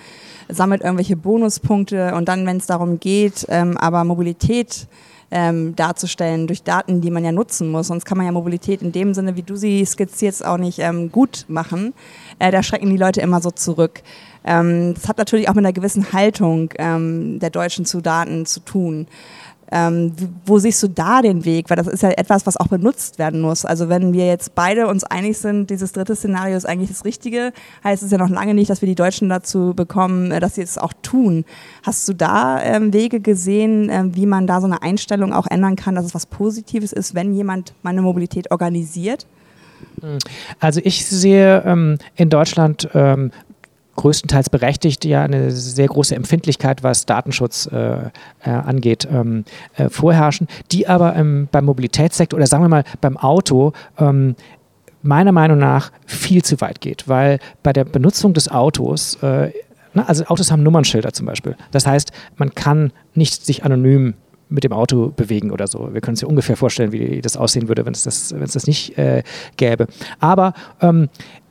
sammelt 0.49 0.83
irgendwelche 0.83 1.17
Bonuspunkte 1.17 2.15
und 2.15 2.29
dann, 2.29 2.47
wenn 2.47 2.57
es 2.57 2.67
darum 2.67 2.99
geht, 2.99 3.47
ähm, 3.49 3.77
aber 3.77 4.05
Mobilität 4.05 4.89
ähm, 5.31 5.77
darzustellen 5.77 6.47
durch 6.47 6.63
Daten, 6.63 7.01
die 7.01 7.11
man 7.11 7.25
ja 7.25 7.33
nutzen 7.33 7.71
muss. 7.71 7.89
Sonst 7.89 8.05
kann 8.05 8.17
man 8.17 8.27
ja 8.27 8.33
Mobilität 8.33 8.83
in 8.83 8.93
dem 8.93 9.15
Sinne, 9.15 9.37
wie 9.37 9.43
du 9.43 9.57
sie 9.57 9.85
skizzierst, 9.85 10.45
auch 10.45 10.57
nicht 10.57 10.79
ähm, 10.79 11.13
gut 11.13 11.45
machen. 11.49 11.93
Äh, 12.39 12.51
da 12.51 12.63
schrecken 12.63 12.91
die 12.91 12.97
Leute 12.97 13.21
immer 13.21 13.41
so 13.41 13.51
zurück. 13.51 14.03
Ähm, 14.45 14.95
das 14.95 15.09
hat 15.09 15.19
natürlich 15.19 15.49
auch 15.49 15.55
mit 15.55 15.65
einer 15.65 15.75
gewissen 15.75 16.13
Haltung 16.13 16.71
ähm, 16.79 17.39
der 17.41 17.51
Deutschen 17.51 17.85
zu 17.85 18.01
Daten 18.01 18.47
zu 18.47 18.61
tun. 18.61 19.07
Ähm, 19.71 20.13
wo 20.47 20.59
siehst 20.59 20.83
du 20.83 20.89
da 20.89 21.23
den 21.23 21.45
Weg? 21.45 21.69
Weil 21.71 21.77
das 21.77 21.87
ist 21.87 22.03
ja 22.03 22.11
etwas, 22.11 22.47
was 22.47 22.57
auch 22.57 22.69
benutzt 22.69 23.19
werden 23.19 23.41
muss. 23.41 23.65
Also 23.65 23.89
wenn 23.89 24.13
wir 24.13 24.27
jetzt 24.27 24.55
beide 24.55 24.87
uns 24.87 25.05
einig 25.05 25.39
sind, 25.39 25.71
dieses 25.71 25.93
dritte 25.93 26.17
Szenario 26.17 26.57
ist 26.57 26.67
eigentlich 26.67 26.91
das 26.91 27.05
Richtige, 27.05 27.53
heißt 27.85 28.03
es 28.03 28.11
ja 28.11 28.19
noch 28.19 28.31
lange 28.31 28.55
nicht, 28.55 28.71
dass 28.71 28.81
wir 28.83 28.89
die 28.89 28.95
Deutschen 28.95 29.29
dazu 29.29 29.75
bekommen, 29.75 30.31
äh, 30.33 30.41
dass 30.41 30.55
sie 30.55 30.63
es 30.63 30.79
auch 30.79 30.93
tun. 31.03 31.45
Hast 31.83 32.09
du 32.09 32.15
da 32.15 32.63
ähm, 32.63 32.93
Wege 32.93 33.21
gesehen, 33.21 33.89
ähm, 33.91 34.15
wie 34.15 34.27
man 34.27 34.47
da 34.47 34.61
so 34.61 34.67
eine 34.67 34.83
Einstellung 34.83 35.33
auch 35.33 35.47
ändern 35.47 35.77
kann, 35.77 35.95
dass 35.95 36.05
es 36.05 36.15
was 36.15 36.27
Positives 36.27 36.93
ist, 36.93 37.15
wenn 37.15 37.35
jemand 37.35 37.75
meine 37.83 38.03
Mobilität 38.03 38.51
organisiert? 38.51 39.27
Also 40.61 40.81
ich 40.83 41.07
sehe 41.07 41.63
ähm, 41.65 41.99
in 42.17 42.31
Deutschland 42.31 42.89
ähm, 42.95 43.31
größtenteils 43.99 44.49
berechtigt 44.49 45.05
ja 45.05 45.23
eine 45.23 45.51
sehr 45.51 45.89
große 45.89 46.15
Empfindlichkeit, 46.15 46.83
was 46.83 47.05
Datenschutz 47.05 47.67
äh, 47.67 47.97
äh, 47.97 48.51
angeht, 48.51 49.07
ähm, 49.13 49.45
äh, 49.77 49.89
vorherrschen, 49.91 50.47
die 50.73 50.89
aber 50.89 51.17
ähm, 51.17 51.49
beim 51.51 51.65
Mobilitätssektor 51.65 52.39
oder 52.39 52.47
sagen 52.47 52.65
wir 52.65 52.69
mal 52.69 52.85
beim 53.01 53.17
Auto 53.17 53.73
ähm, 53.99 54.37
meiner 55.03 55.33
Meinung 55.33 55.59
nach 55.59 55.91
viel 56.07 56.43
zu 56.43 56.61
weit 56.61 56.81
geht, 56.81 57.09
weil 57.09 57.39
bei 57.63 57.73
der 57.73 57.85
Benutzung 57.85 58.35
des 58.35 58.51
Autos 58.51 59.17
äh, 59.23 59.51
also 59.95 60.25
Autos 60.27 60.53
haben 60.53 60.63
Nummernschilder 60.63 61.13
zum 61.13 61.27
Beispiel. 61.27 61.57
Das 61.73 61.85
heißt, 61.85 62.13
man 62.37 62.55
kann 62.55 62.93
nicht 63.15 63.45
sich 63.45 63.65
anonym 63.65 64.15
mit 64.49 64.63
dem 64.63 64.73
Auto 64.73 65.09
bewegen 65.09 65.51
oder 65.51 65.67
so. 65.67 65.93
Wir 65.93 66.01
können 66.01 66.13
uns 66.13 66.21
ja 66.21 66.29
ungefähr 66.29 66.57
vorstellen, 66.57 66.93
wie 66.93 67.21
das 67.21 67.37
aussehen 67.37 67.69
würde, 67.69 67.85
wenn 67.85 67.95
es 67.95 68.05
das, 68.05 68.33
wenn 68.33 68.43
es 68.43 68.53
das 68.53 68.67
nicht 68.67 68.97
äh, 68.97 69.23
gäbe. 69.57 69.89
Aber 70.21 70.55
ähm, 70.81 71.09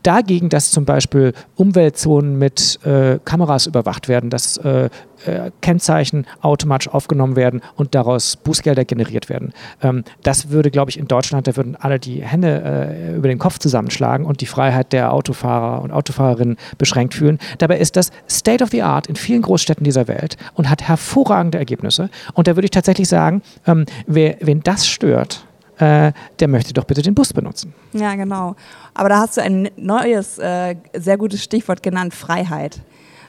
dagegen, 0.07 0.47
dass 0.47 0.71
zum 0.71 0.85
Beispiel 0.85 1.33
Umweltzonen 1.55 2.39
mit 2.39 2.79
äh, 2.85 3.19
Kameras 3.25 3.67
überwacht 3.67 4.07
werden, 4.07 4.29
dass 4.29 4.55
äh, 4.57 4.89
äh, 5.25 5.51
Kennzeichen 5.61 6.25
automatisch 6.41 6.87
aufgenommen 6.87 7.35
werden 7.35 7.61
und 7.75 7.93
daraus 7.95 8.37
Bußgelder 8.37 8.85
generiert 8.85 9.29
werden. 9.29 9.51
Ähm, 9.81 10.03
das 10.23 10.49
würde, 10.49 10.71
glaube 10.71 10.91
ich, 10.91 10.97
in 10.97 11.07
Deutschland, 11.07 11.47
da 11.47 11.57
würden 11.57 11.75
alle 11.75 11.99
die 11.99 12.23
Hände 12.23 12.61
äh, 12.63 13.15
über 13.15 13.27
den 13.27 13.37
Kopf 13.37 13.59
zusammenschlagen 13.59 14.25
und 14.25 14.39
die 14.39 14.45
Freiheit 14.45 14.93
der 14.93 15.11
Autofahrer 15.11 15.81
und 15.81 15.91
Autofahrerinnen 15.91 16.55
beschränkt 16.77 17.13
fühlen. 17.13 17.39
Dabei 17.57 17.77
ist 17.77 17.95
das 17.95 18.11
State 18.29 18.63
of 18.63 18.69
the 18.69 18.83
Art 18.83 19.07
in 19.07 19.15
vielen 19.15 19.41
Großstädten 19.41 19.83
dieser 19.83 20.07
Welt 20.07 20.37
und 20.53 20.69
hat 20.69 20.83
hervorragende 20.83 21.57
Ergebnisse. 21.57 22.09
Und 22.33 22.47
da 22.47 22.55
würde 22.55 22.65
ich 22.65 22.71
tatsächlich 22.71 23.09
sagen, 23.09 23.41
ähm, 23.65 23.85
wer, 24.05 24.37
wen 24.39 24.61
das 24.61 24.87
stört, 24.87 25.46
äh, 25.79 26.11
der 26.39 26.47
möchte 26.47 26.73
doch 26.73 26.85
bitte 26.85 27.01
den 27.01 27.15
Bus 27.15 27.33
benutzen. 27.33 27.73
Ja, 27.93 28.15
genau. 28.15 28.55
Aber 28.93 29.09
da 29.09 29.19
hast 29.19 29.37
du 29.37 29.41
ein 29.41 29.69
neues, 29.75 30.39
äh, 30.39 30.75
sehr 30.93 31.17
gutes 31.17 31.43
Stichwort 31.43 31.83
genannt, 31.83 32.13
Freiheit. 32.13 32.81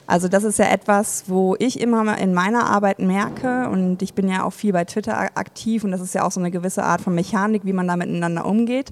Also 0.09 0.27
das 0.27 0.43
ist 0.43 0.57
ja 0.57 0.65
etwas, 0.65 1.25
wo 1.27 1.55
ich 1.59 1.79
immer 1.79 2.17
in 2.17 2.33
meiner 2.33 2.65
Arbeit 2.65 2.97
merke 2.97 3.69
und 3.69 4.01
ich 4.01 4.15
bin 4.15 4.27
ja 4.27 4.43
auch 4.43 4.53
viel 4.53 4.73
bei 4.73 4.83
Twitter 4.83 5.15
aktiv 5.37 5.83
und 5.83 5.91
das 5.91 6.01
ist 6.01 6.15
ja 6.15 6.23
auch 6.23 6.31
so 6.31 6.39
eine 6.39 6.49
gewisse 6.49 6.83
Art 6.83 7.01
von 7.01 7.13
Mechanik, 7.13 7.63
wie 7.63 7.73
man 7.73 7.87
da 7.87 7.95
miteinander 7.95 8.47
umgeht, 8.47 8.91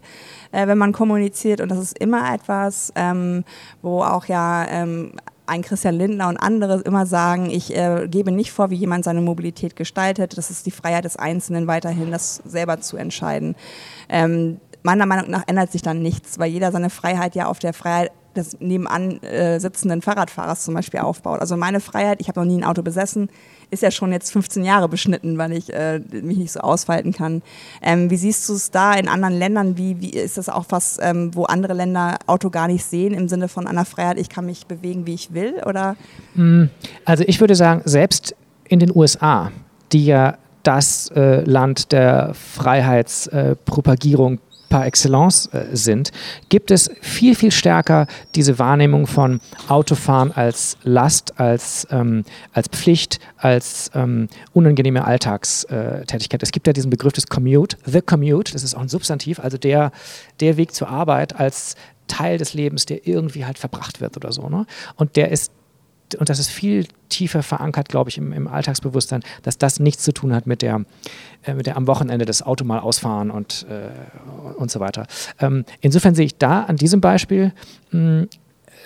äh, 0.51 0.67
wenn 0.67 0.77
man 0.77 0.93
kommuniziert 0.93 1.59
und 1.59 1.69
das 1.69 1.79
ist 1.79 1.97
immer 1.97 2.31
etwas, 2.31 2.93
ähm, 2.95 3.45
wo 3.81 4.03
auch 4.03 4.25
ja 4.25 4.67
ähm, 4.69 5.13
ein 5.47 5.61
Christian 5.61 5.95
Lindner 5.95 6.29
und 6.29 6.37
andere 6.37 6.81
immer 6.81 7.05
sagen, 7.05 7.49
ich 7.49 7.75
äh, 7.75 8.07
gebe 8.09 8.31
nicht 8.31 8.51
vor, 8.51 8.69
wie 8.69 8.75
jemand 8.75 9.05
seine 9.05 9.21
Mobilität 9.21 9.75
gestaltet. 9.75 10.37
Das 10.37 10.51
ist 10.51 10.65
die 10.65 10.71
Freiheit 10.71 11.05
des 11.05 11.15
Einzelnen 11.15 11.67
weiterhin, 11.67 12.11
das 12.11 12.41
selber 12.45 12.79
zu 12.81 12.97
entscheiden. 12.97 13.55
Ähm, 14.09 14.59
meiner 14.83 15.05
Meinung 15.05 15.29
nach 15.31 15.43
ändert 15.47 15.71
sich 15.71 15.81
dann 15.81 16.01
nichts, 16.01 16.39
weil 16.39 16.51
jeder 16.51 16.71
seine 16.71 16.89
Freiheit 16.89 17.35
ja 17.35 17.47
auf 17.47 17.59
der 17.59 17.73
Freiheit 17.73 18.11
des 18.35 18.59
nebenan 18.59 19.21
äh, 19.23 19.59
sitzenden 19.59 20.01
Fahrradfahrers 20.01 20.63
zum 20.63 20.73
Beispiel 20.73 20.99
aufbaut. 20.99 21.41
Also 21.41 21.57
meine 21.57 21.79
Freiheit, 21.79 22.21
ich 22.21 22.27
habe 22.29 22.39
noch 22.39 22.47
nie 22.47 22.57
ein 22.57 22.63
Auto 22.63 22.83
besessen, 22.83 23.29
ist 23.69 23.83
ja 23.83 23.91
schon 23.91 24.11
jetzt 24.11 24.31
15 24.31 24.63
Jahre 24.63 24.87
beschnitten, 24.87 25.37
weil 25.37 25.51
ich 25.51 25.73
äh, 25.73 25.99
mich 26.21 26.37
nicht 26.37 26.51
so 26.51 26.61
ausfalten 26.61 27.11
kann. 27.11 27.41
Ähm, 27.81 28.09
wie 28.09 28.17
siehst 28.17 28.47
du 28.47 28.53
es 28.53 28.71
da 28.71 28.93
in 28.93 29.07
anderen 29.07 29.37
Ländern? 29.37 29.77
Wie, 29.77 29.99
wie 30.01 30.11
ist 30.11 30.37
das 30.37 30.49
auch 30.49 30.65
was, 30.69 30.97
ähm, 31.01 31.35
wo 31.35 31.43
andere 31.43 31.73
Länder 31.73 32.17
Auto 32.27 32.49
gar 32.49 32.67
nicht 32.67 32.85
sehen 32.85 33.13
im 33.13 33.27
Sinne 33.27 33.47
von 33.47 33.67
einer 33.67 33.85
Freiheit, 33.85 34.19
ich 34.19 34.29
kann 34.29 34.45
mich 34.45 34.67
bewegen, 34.67 35.05
wie 35.05 35.13
ich 35.13 35.33
will? 35.33 35.61
Oder? 35.65 35.95
Hm, 36.35 36.69
also 37.05 37.23
ich 37.27 37.39
würde 37.39 37.55
sagen, 37.55 37.81
selbst 37.85 38.35
in 38.65 38.79
den 38.79 38.95
USA, 38.95 39.51
die 39.91 40.05
ja 40.05 40.37
das 40.63 41.09
äh, 41.15 41.41
Land 41.41 41.91
der 41.93 42.33
Freiheitspropagierung 42.33 44.39
par 44.69 44.85
excellence 44.85 45.47
äh, 45.53 45.65
sind, 45.73 46.11
gibt 46.49 46.71
es 46.71 46.89
viel, 47.01 47.35
viel 47.35 47.51
stärker 47.51 48.07
diese 48.35 48.59
Wahrnehmung 48.59 49.07
von 49.07 49.39
Autofahren 49.67 50.31
als 50.31 50.77
Last, 50.83 51.39
als, 51.39 51.87
ähm, 51.91 52.23
als 52.53 52.67
Pflicht, 52.67 53.19
als 53.37 53.91
ähm, 53.95 54.27
unangenehme 54.53 55.05
Alltagstätigkeit. 55.05 56.43
Es 56.43 56.51
gibt 56.51 56.67
ja 56.67 56.73
diesen 56.73 56.89
Begriff 56.89 57.13
des 57.13 57.27
Commute, 57.27 57.77
the 57.85 58.01
Commute, 58.01 58.53
das 58.53 58.63
ist 58.63 58.75
auch 58.75 58.81
ein 58.81 58.89
Substantiv, 58.89 59.39
also 59.39 59.57
der, 59.57 59.91
der 60.39 60.57
Weg 60.57 60.73
zur 60.73 60.89
Arbeit 60.89 61.39
als 61.39 61.75
Teil 62.07 62.37
des 62.37 62.53
Lebens, 62.53 62.85
der 62.85 63.05
irgendwie 63.07 63.45
halt 63.45 63.57
verbracht 63.57 64.01
wird 64.01 64.17
oder 64.17 64.31
so. 64.31 64.49
Ne? 64.49 64.65
Und 64.95 65.15
der 65.15 65.31
ist 65.31 65.51
und 66.15 66.29
das 66.29 66.39
ist 66.39 66.49
viel 66.49 66.87
tiefer 67.09 67.43
verankert, 67.43 67.89
glaube 67.89 68.09
ich, 68.09 68.17
im, 68.17 68.31
im, 68.31 68.47
Alltagsbewusstsein, 68.47 69.23
dass 69.43 69.57
das 69.57 69.79
nichts 69.79 70.03
zu 70.03 70.13
tun 70.13 70.33
hat 70.33 70.47
mit 70.47 70.61
der, 70.61 70.85
äh, 71.43 71.53
mit 71.53 71.65
der 71.65 71.77
am 71.77 71.87
Wochenende 71.87 72.25
das 72.25 72.41
Auto 72.41 72.63
mal 72.63 72.79
ausfahren 72.79 73.31
und, 73.31 73.65
äh, 73.69 73.89
und 74.57 74.71
so 74.71 74.79
weiter. 74.79 75.07
Ähm, 75.39 75.65
insofern 75.81 76.15
sehe 76.15 76.25
ich 76.25 76.37
da 76.37 76.63
an 76.63 76.77
diesem 76.77 77.01
Beispiel 77.01 77.51
mh, 77.91 78.21
hm, 78.21 78.29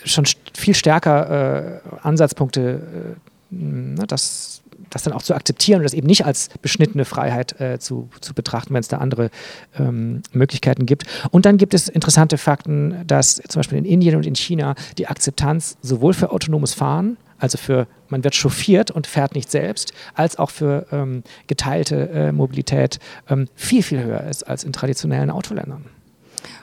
schon 0.04 0.26
st 0.26 0.40
viel 0.56 0.74
stärker 0.74 1.76
äh, 1.76 1.80
Ansatzpunkte, 2.02 3.16
äh, 3.52 3.56
ne, 3.56 4.08
dass 4.08 4.61
das 4.92 5.04
dann 5.04 5.14
auch 5.14 5.24
zu 5.24 5.34
akzeptieren 5.34 5.80
und 5.80 5.84
das 5.84 5.94
eben 5.94 6.08
nicht 6.08 6.26
als 6.26 6.50
beschnittene 6.62 7.06
Freiheit 7.06 7.60
äh, 7.60 7.80
zu, 7.80 8.10
zu 8.22 8.34
betrachten, 8.34 8.74
wenn 8.74 8.82
es 8.82 8.88
da 8.88 8.98
andere 8.98 9.32
ähm, 9.80 10.22
Möglichkeiten 10.32 10.86
gibt. 10.86 11.06
Und 11.32 11.46
dann 11.46 11.58
gibt 11.58 11.74
es 11.74 11.90
interessante 11.90 12.38
Fakten, 12.38 13.04
dass 13.08 13.36
zum 13.48 13.60
Beispiel 13.60 13.80
in 13.80 13.86
Indien 13.86 14.16
und 14.16 14.26
in 14.26 14.36
China 14.36 14.76
die 14.98 15.08
Akzeptanz 15.08 15.78
sowohl 15.82 16.14
für 16.14 16.32
autonomes 16.32 16.74
Fahren, 16.74 17.18
also 17.40 17.58
für 17.58 17.88
man 18.10 18.24
wird 18.24 18.36
chauffiert 18.36 18.92
und 18.92 19.08
fährt 19.08 19.34
nicht 19.34 19.50
selbst, 19.50 19.94
als 20.14 20.38
auch 20.38 20.52
für 20.52 20.86
ähm, 20.92 21.24
geteilte 21.48 22.10
äh, 22.10 22.32
Mobilität 22.32 23.00
ähm, 23.30 23.48
viel, 23.56 23.82
viel 23.82 24.04
höher 24.04 24.24
ist 24.26 24.44
als 24.44 24.64
in 24.64 24.74
traditionellen 24.74 25.32
Autoländern. 25.32 25.86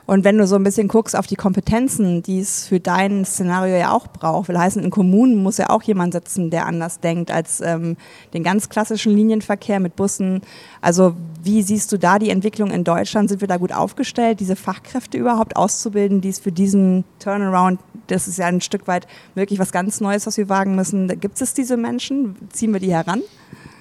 Und 0.06 0.24
wenn 0.24 0.38
du 0.38 0.46
so 0.46 0.56
ein 0.56 0.62
bisschen 0.62 0.88
guckst 0.88 1.16
auf 1.16 1.26
die 1.26 1.36
Kompetenzen, 1.36 2.22
die 2.22 2.40
es 2.40 2.66
für 2.66 2.80
dein 2.80 3.24
Szenario 3.24 3.76
ja 3.76 3.92
auch 3.92 4.06
braucht, 4.08 4.48
will 4.48 4.58
heißen, 4.58 4.82
in 4.82 4.90
Kommunen 4.90 5.36
muss 5.36 5.58
ja 5.58 5.70
auch 5.70 5.82
jemand 5.82 6.14
sitzen, 6.14 6.50
der 6.50 6.66
anders 6.66 7.00
denkt 7.00 7.30
als 7.30 7.60
ähm, 7.60 7.96
den 8.32 8.42
ganz 8.42 8.68
klassischen 8.68 9.14
Linienverkehr 9.14 9.80
mit 9.80 9.96
Bussen. 9.96 10.40
Also 10.80 11.14
wie 11.42 11.62
siehst 11.62 11.92
du 11.92 11.98
da 11.98 12.18
die 12.18 12.30
Entwicklung 12.30 12.70
in 12.70 12.84
Deutschland? 12.84 13.28
Sind 13.28 13.40
wir 13.40 13.48
da 13.48 13.56
gut 13.56 13.72
aufgestellt, 13.72 14.40
diese 14.40 14.56
Fachkräfte 14.56 15.18
überhaupt 15.18 15.56
auszubilden, 15.56 16.20
die 16.20 16.30
es 16.30 16.38
für 16.38 16.52
diesen 16.52 17.04
Turnaround, 17.18 17.80
das 18.06 18.28
ist 18.28 18.38
ja 18.38 18.46
ein 18.46 18.60
Stück 18.60 18.86
weit 18.86 19.06
wirklich 19.34 19.58
was 19.58 19.72
ganz 19.72 20.00
Neues, 20.00 20.26
was 20.26 20.36
wir 20.36 20.48
wagen 20.48 20.74
müssen. 20.74 21.08
Gibt 21.20 21.40
es 21.40 21.54
diese 21.54 21.76
Menschen? 21.76 22.36
Ziehen 22.50 22.72
wir 22.72 22.80
die 22.80 22.92
heran? 22.92 23.22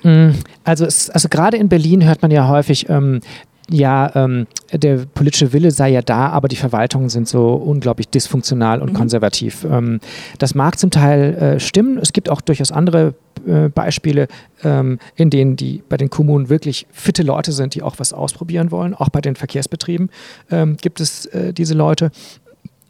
Mm, 0.03 0.31
also, 0.63 0.85
es, 0.85 1.09
also 1.09 1.29
gerade 1.29 1.57
in 1.57 1.69
Berlin 1.69 2.05
hört 2.05 2.21
man 2.21 2.31
ja 2.31 2.47
häufig, 2.47 2.89
ähm, 2.89 3.21
ja, 3.69 4.11
ähm, 4.15 4.47
der 4.71 5.05
politische 5.13 5.51
Wille 5.51 5.71
sei 5.71 5.89
ja 5.89 6.01
da, 6.01 6.29
aber 6.29 6.47
die 6.47 6.55
Verwaltungen 6.55 7.09
sind 7.09 7.27
so 7.27 7.53
unglaublich 7.53 8.07
dysfunktional 8.09 8.81
und 8.81 8.93
mhm. 8.93 8.97
konservativ. 8.97 9.65
Ähm, 9.69 9.99
das 10.39 10.55
mag 10.55 10.79
zum 10.79 10.89
Teil 10.89 11.33
äh, 11.35 11.59
stimmen. 11.59 11.97
Es 11.97 12.13
gibt 12.13 12.29
auch 12.29 12.41
durchaus 12.41 12.71
andere 12.71 13.13
äh, 13.45 13.69
Beispiele, 13.69 14.27
ähm, 14.63 14.99
in 15.15 15.29
denen 15.29 15.57
die 15.57 15.83
bei 15.89 15.97
den 15.97 16.09
Kommunen 16.09 16.49
wirklich 16.49 16.87
fitte 16.91 17.23
Leute 17.23 17.51
sind, 17.51 17.75
die 17.75 17.81
auch 17.81 17.95
was 17.97 18.13
ausprobieren 18.13 18.71
wollen. 18.71 18.93
Auch 18.93 19.09
bei 19.09 19.21
den 19.21 19.35
Verkehrsbetrieben 19.35 20.09
ähm, 20.49 20.77
gibt 20.77 21.01
es 21.01 21.25
äh, 21.27 21.53
diese 21.53 21.73
Leute. 21.73 22.11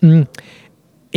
Mhm 0.02 0.28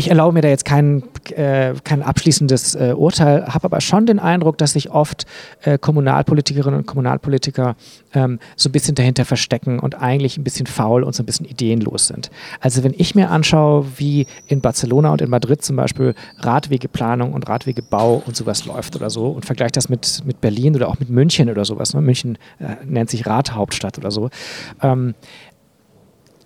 ich 0.01 0.09
erlaube 0.09 0.35
mir 0.35 0.41
da 0.41 0.49
jetzt 0.49 0.65
kein, 0.65 1.03
äh, 1.37 1.75
kein 1.85 2.03
abschließendes 2.03 2.75
äh, 2.75 2.95
Urteil, 2.97 3.47
habe 3.47 3.67
aber 3.67 3.81
schon 3.81 4.07
den 4.07 4.19
Eindruck, 4.19 4.57
dass 4.59 4.73
sich 4.73 4.91
oft 4.91 5.27
äh, 5.61 5.77
Kommunalpolitikerinnen 5.79 6.81
und 6.81 6.87
Kommunalpolitiker 6.87 7.77
ähm, 8.15 8.39
so 8.57 8.71
ein 8.71 8.73
bisschen 8.73 8.95
dahinter 8.95 9.27
verstecken 9.27 9.79
und 9.79 10.01
eigentlich 10.01 10.39
ein 10.39 10.45
bisschen 10.45 10.67
faul 10.67 11.03
und 11.03 11.15
so 11.15 11.23
ein 11.23 11.27
bisschen 11.27 11.47
ideenlos 11.47 12.07
sind. 12.07 12.31
Also 12.61 12.83
wenn 12.83 12.95
ich 12.97 13.15
mir 13.15 13.31
anschaue, 13.31 13.87
wie 13.97 14.27
in 14.47 14.63
Barcelona 14.63 15.13
und 15.13 15.21
in 15.21 15.29
Madrid 15.29 15.63
zum 15.63 15.77
Beispiel 15.77 16.15
Radwegeplanung 16.39 17.35
und 17.35 17.47
Radwegebau 17.49 18.23
und 18.27 18.35
sowas 18.35 18.65
läuft 18.65 18.97
oder 18.97 19.11
so 19.11 19.29
und 19.29 19.45
vergleiche 19.45 19.73
das 19.73 19.91
mit, 19.91 20.23
mit 20.25 20.41
Berlin 20.41 20.75
oder 20.75 20.89
auch 20.89 20.99
mit 20.99 21.11
München 21.11 21.51
oder 21.51 21.67
sowas. 21.67 21.93
Ne? 21.93 22.01
München 22.01 22.39
äh, 22.59 22.77
nennt 22.87 23.11
sich 23.11 23.27
Radhauptstadt 23.27 23.99
oder 23.99 24.11
so. 24.11 24.31
Ähm, 24.83 25.15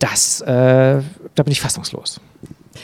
das, 0.01 0.41
äh, 0.41 1.01
da 1.35 1.43
bin 1.43 1.53
ich 1.53 1.61
fassungslos. 1.61 2.21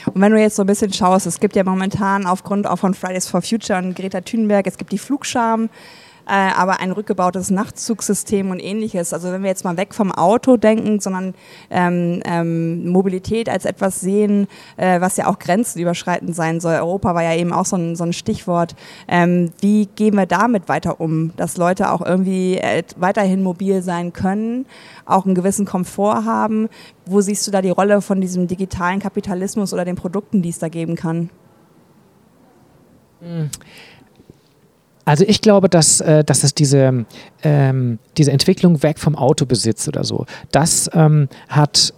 Und 0.07 0.21
wenn 0.21 0.33
du 0.33 0.41
jetzt 0.41 0.57
so 0.57 0.63
ein 0.63 0.67
bisschen 0.67 0.93
schaust, 0.93 1.27
es 1.27 1.41
gibt 1.41 1.57
ja 1.57 1.65
momentan 1.65 2.27
aufgrund 2.27 2.67
auch 2.67 2.77
von 2.77 2.95
Fridays 2.95 3.29
for 3.29 3.43
Future 3.43 3.79
und 3.79 3.95
Greta 3.95 4.21
Thunberg, 4.21 4.67
es 4.67 4.77
gibt 4.77 4.93
die 4.93 4.99
Flugscham, 4.99 5.69
aber 6.33 6.81
ein 6.81 6.93
rückgebautes 6.93 7.51
Nachtzugsystem 7.51 8.51
und 8.51 8.61
ähnliches. 8.61 9.13
Also 9.13 9.33
wenn 9.33 9.43
wir 9.43 9.51
jetzt 9.51 9.65
mal 9.65 9.77
weg 9.77 9.95
vom 9.95 10.13
Auto 10.13 10.57
denken, 10.57 11.01
sondern 11.01 11.35
ähm, 11.71 12.21
ähm, 12.25 12.89
Mobilität 12.89 13.49
als 13.49 13.65
etwas 13.65 14.01
sehen, 14.01 14.47
äh, 14.77 15.01
was 15.01 15.17
ja 15.17 15.27
auch 15.27 15.39
grenzenüberschreitend 15.39 16.35
sein 16.35 16.61
soll. 16.61 16.75
Europa 16.75 17.15
war 17.15 17.23
ja 17.23 17.35
eben 17.35 17.53
auch 17.53 17.67
so 17.67 17.77
ein, 17.77 17.97
so 17.97 18.05
ein 18.05 18.13
Stichwort. 18.13 18.75
Ähm, 19.09 19.53
wie 19.61 19.87
gehen 19.87 20.15
wir 20.15 20.27
damit 20.27 20.69
weiter 20.69 21.01
um, 21.01 21.33
dass 21.37 21.57
Leute 21.57 21.91
auch 21.91 22.05
irgendwie 22.05 22.59
äh, 22.59 22.83
weiterhin 22.97 23.43
mobil 23.43 23.83
sein 23.83 24.13
können, 24.13 24.67
auch 25.07 25.27
einen 25.27 25.35
gewissen 25.35 25.67
Komfort 25.67 26.25
haben? 26.25 26.69
Wo 27.07 27.21
siehst 27.21 27.47
du 27.47 27.51
da 27.51 27.63
die 27.63 27.71
Rolle 27.71 28.01
von 28.01 28.21
diesem 28.21 28.47
digitalen 28.47 29.01
Kapitalismus 29.01 29.73
oder 29.73 29.85
den 29.85 29.97
Produkten, 29.97 30.43
die 30.43 30.51
es 30.51 30.59
da 30.59 30.69
geben 30.69 30.95
kann? 30.95 31.31
Mhm. 33.21 33.51
Also 35.11 35.25
ich 35.27 35.41
glaube, 35.41 35.69
dass, 35.69 36.01
äh, 36.01 36.23
dass 36.23 36.45
es 36.45 36.55
diese, 36.55 37.05
ähm, 37.43 37.99
diese 38.17 38.31
Entwicklung 38.31 38.81
weg 38.85 39.01
vom 39.01 39.17
Autobesitz 39.17 39.89
oder 39.89 40.05
so, 40.05 40.25
das 40.53 40.89
ähm, 40.95 41.29
hat 41.49 41.93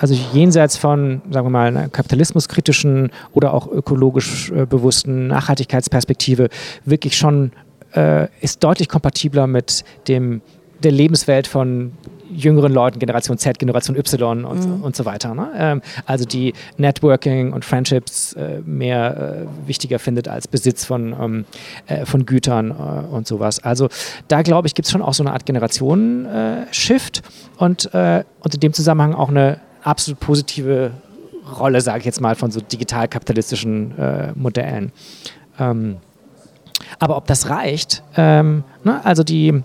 also 0.00 0.14
jenseits 0.34 0.76
von, 0.76 1.22
sagen 1.30 1.46
wir 1.46 1.50
mal, 1.50 1.68
einer 1.68 1.88
kapitalismuskritischen 1.88 3.10
oder 3.32 3.54
auch 3.54 3.68
ökologisch 3.68 4.50
äh, 4.50 4.66
bewussten 4.66 5.28
Nachhaltigkeitsperspektive 5.28 6.50
wirklich 6.84 7.16
schon 7.16 7.52
äh, 7.96 8.28
ist 8.42 8.62
deutlich 8.62 8.90
kompatibler 8.90 9.46
mit 9.46 9.82
dem 10.06 10.42
der 10.82 10.92
Lebenswelt 10.92 11.46
von 11.46 11.92
jüngeren 12.30 12.72
Leuten, 12.72 12.98
Generation 12.98 13.38
Z, 13.38 13.58
Generation 13.58 13.96
Y 13.96 14.44
und, 14.44 14.66
mhm. 14.66 14.82
und 14.82 14.96
so 14.96 15.04
weiter. 15.04 15.34
Ne? 15.34 15.50
Ähm, 15.56 15.82
also 16.06 16.24
die 16.24 16.54
Networking 16.76 17.52
und 17.52 17.64
Friendships 17.64 18.34
äh, 18.34 18.60
mehr 18.64 19.46
äh, 19.46 19.68
wichtiger 19.68 19.98
findet 19.98 20.28
als 20.28 20.48
Besitz 20.48 20.84
von, 20.84 21.14
ähm, 21.20 21.44
äh, 21.86 22.04
von 22.04 22.26
Gütern 22.26 22.70
äh, 22.70 23.14
und 23.14 23.26
sowas. 23.26 23.62
Also 23.62 23.88
da 24.28 24.42
glaube 24.42 24.68
ich, 24.68 24.74
gibt 24.74 24.86
es 24.86 24.92
schon 24.92 25.02
auch 25.02 25.14
so 25.14 25.22
eine 25.22 25.32
Art 25.32 25.46
Generationen-Shift 25.46 27.22
und, 27.56 27.92
äh, 27.94 28.24
und 28.40 28.54
in 28.54 28.60
dem 28.60 28.72
Zusammenhang 28.72 29.14
auch 29.14 29.28
eine 29.28 29.60
absolut 29.82 30.20
positive 30.20 30.92
Rolle, 31.58 31.80
sage 31.80 32.00
ich 32.00 32.04
jetzt 32.04 32.20
mal, 32.20 32.34
von 32.34 32.50
so 32.50 32.60
digital-kapitalistischen 32.60 33.98
äh, 33.98 34.32
Modellen. 34.34 34.92
Ähm, 35.58 35.96
aber 36.98 37.16
ob 37.16 37.26
das 37.26 37.50
reicht, 37.50 38.02
ähm, 38.16 38.64
ne? 38.84 39.04
also 39.04 39.22
die, 39.22 39.62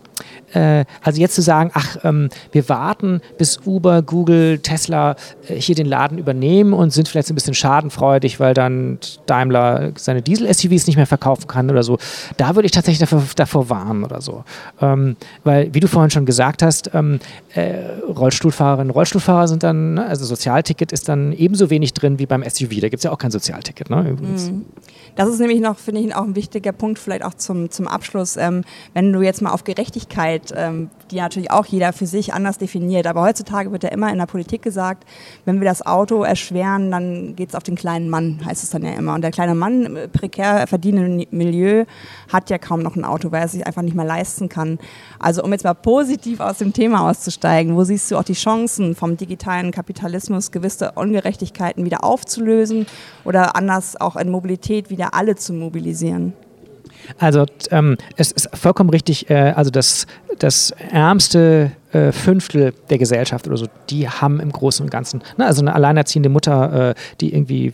äh, 0.54 0.86
also 1.02 1.20
jetzt 1.20 1.36
zu 1.36 1.42
sagen, 1.42 1.72
ach, 1.74 1.98
ähm, 2.04 2.30
wir 2.52 2.70
warten, 2.70 3.22
bis 3.38 3.60
Uber, 3.66 4.02
Google, 4.02 4.60
Tesla 4.60 5.16
äh, 5.48 5.56
hier 5.56 5.76
den 5.76 5.86
Laden 5.86 6.18
übernehmen 6.18 6.74
und 6.74 6.92
sind 6.92 7.08
vielleicht 7.08 7.30
ein 7.30 7.36
bisschen 7.36 7.54
schadenfreudig, 7.54 8.40
weil 8.40 8.54
dann 8.54 9.00
Daimler 9.26 9.92
seine 9.96 10.22
Diesel-SUVs 10.22 10.88
nicht 10.88 10.96
mehr 10.96 11.08
verkaufen 11.08 11.48
kann 11.48 11.70
oder 11.70 11.84
so. 11.84 11.98
Da 12.38 12.56
würde 12.56 12.66
ich 12.66 12.72
tatsächlich 12.72 13.00
davor, 13.00 13.24
davor 13.36 13.70
warnen 13.70 14.04
oder 14.04 14.22
so. 14.22 14.44
Ähm, 14.82 15.16
weil, 15.44 15.74
wie 15.74 15.80
du 15.80 15.88
vorhin 15.88 16.12
schon 16.12 16.26
gesagt 16.26 16.62
hast, 16.62 16.92
ähm, 16.94 17.20
äh, 17.54 17.74
Rollstuhlfahrerinnen 18.08 18.92
und 18.92 18.96
Rollstuhlfahrer 18.96 19.48
sind 19.48 19.64
dann, 19.64 19.96
ne, 19.96 20.06
also 20.06 20.26
Sozialticket 20.26 20.92
ist 20.92 21.10
dann 21.10 21.34
ebenso 21.34 21.70
wenig 21.70 21.94
drin 21.94 22.20
wie 22.20 22.26
beim 22.26 22.44
SUV. 22.44 22.80
Da 22.82 22.90
gibt 22.90 22.96
es 22.96 23.04
ja 23.04 23.12
auch 23.12 23.18
kein 23.18 23.32
Sozialticket, 23.32 23.90
ne, 23.90 24.10
übrigens. 24.10 24.52
Mhm. 24.52 24.66
Das 25.16 25.30
ist 25.30 25.40
nämlich 25.40 25.62
noch, 25.62 25.78
finde 25.78 26.02
ich, 26.02 26.16
auch 26.16 26.24
ein 26.24 26.36
wichtiger 26.36 26.72
Punkt, 26.72 26.98
vielleicht 26.98 27.24
auch 27.24 27.36
zum, 27.36 27.70
zum 27.70 27.88
Abschluss. 27.88 28.36
Ähm, 28.36 28.64
wenn 29.04 29.12
du 29.12 29.22
jetzt 29.22 29.42
mal 29.42 29.52
auf 29.52 29.66
Gerechtigkeit, 29.66 30.54
ähm, 30.56 30.90
die 31.12 31.18
natürlich 31.18 31.52
auch 31.52 31.66
jeder 31.66 31.92
für 31.92 32.06
sich 32.06 32.34
anders 32.34 32.58
definiert, 32.58 33.06
aber 33.06 33.22
heutzutage 33.22 33.72
wird 33.72 33.84
ja 33.84 33.90
immer 33.90 34.10
in 34.10 34.18
der 34.18 34.28
Politik 34.28 34.62
gesagt, 34.62 35.06
wenn 35.44 35.60
wir 35.60 35.68
das 35.68 35.86
Auto 35.86 36.24
erschweren, 36.24 36.90
dann 36.90 37.36
geht 37.36 37.50
es 37.50 37.56
auf 37.56 37.64
den 37.64 37.76
kleinen 37.76 38.10
Mann, 38.10 38.40
heißt 38.46 38.64
es 38.64 38.70
dann 38.70 38.84
ja 38.84 38.94
immer. 38.94 39.14
Und 39.14 39.22
der 39.22 39.32
kleine 39.32 39.56
Mann, 39.56 39.98
äh, 39.98 40.08
prekär 40.08 40.68
verdienende 40.68 41.28
Milieu, 41.32 41.84
hat 42.32 42.50
ja 42.50 42.58
kaum 42.58 42.82
noch 42.82 42.96
ein 42.96 43.04
Auto, 43.04 43.32
weil 43.32 43.42
er 43.42 43.46
es 43.46 43.52
sich 43.52 43.68
einfach 43.68 43.82
nicht 43.82 43.96
mehr 43.96 44.06
leisten 44.06 44.48
kann. 44.48 44.80
Also 45.20 45.44
um 45.44 45.52
jetzt 45.52 45.66
mal 45.66 45.74
positiv 45.74 46.40
aus 46.40 46.60
dem 46.60 46.72
Thema 46.72 47.10
auszusteigen, 47.10 47.76
wo 47.76 47.84
siehst 47.84 48.10
du 48.10 48.18
auch 48.18 48.24
die 48.24 48.34
Chancen 48.34 48.96
vom 48.96 49.18
digitalen 49.18 49.72
Kapitalismus, 49.72 50.52
gewisse 50.52 50.94
Ungerechtigkeiten 50.94 51.84
wieder 51.84 52.06
aufzulösen 52.06 52.86
oder 53.26 53.58
anders 53.58 54.00
auch 54.00 54.16
in 54.16 54.32
Mobilität 54.32 54.90
wieder 54.90 55.14
alle 55.14 55.36
zu 55.36 55.52
mobilisieren? 55.52 56.34
Also 57.18 57.46
ähm, 57.72 57.98
es 58.18 58.32
ist 58.32 58.50
vollkommen 58.56 58.90
richtig, 58.90 59.30
äh, 59.30 59.54
also 59.56 59.72
das, 59.72 60.08
das 60.40 60.72
ärmste 60.92 61.72
äh, 61.92 62.12
Fünftel 62.12 62.74
der 62.90 62.98
Gesellschaft 62.98 63.48
oder 63.48 63.58
so, 63.58 63.68
die 63.90 64.10
haben 64.10 64.40
im 64.40 64.52
Großen 64.52 64.84
und 64.84 64.90
Ganzen, 64.90 65.22
ne, 65.38 65.46
also 65.46 65.62
eine 65.62 65.74
alleinerziehende 65.74 66.30
Mutter, 66.30 66.90
äh, 66.90 66.96
die 67.22 67.34
irgendwie 67.34 67.74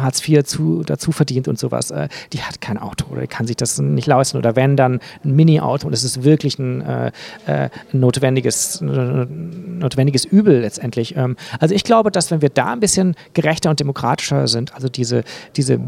Hartz 0.00 0.26
IV 0.26 0.44
zu, 0.44 0.82
dazu 0.84 1.12
verdient 1.12 1.48
und 1.48 1.58
sowas, 1.58 1.90
äh, 1.90 2.08
die 2.32 2.42
hat 2.42 2.60
kein 2.60 2.78
Auto 2.78 3.06
oder 3.10 3.26
kann 3.26 3.46
sich 3.46 3.56
das 3.56 3.78
nicht 3.78 4.06
leisten 4.06 4.36
oder 4.36 4.56
wenn 4.56 4.76
dann 4.76 5.00
ein 5.24 5.34
Mini-Auto 5.34 5.86
und 5.86 5.92
es 5.92 6.04
ist 6.04 6.24
wirklich 6.24 6.58
ein, 6.58 6.80
äh, 6.82 7.12
äh 7.46 7.68
notwendiges, 7.92 8.80
notwendiges 8.80 10.24
Übel 10.24 10.60
letztendlich. 10.60 11.16
Ähm, 11.16 11.36
also 11.58 11.74
ich 11.74 11.84
glaube, 11.84 12.10
dass 12.10 12.30
wenn 12.30 12.42
wir 12.42 12.48
da 12.48 12.72
ein 12.72 12.80
bisschen 12.80 13.14
gerechter 13.34 13.70
und 13.70 13.80
demokratischer 13.80 14.46
sind, 14.48 14.74
also 14.74 14.88
diese, 14.88 15.24
diese, 15.56 15.80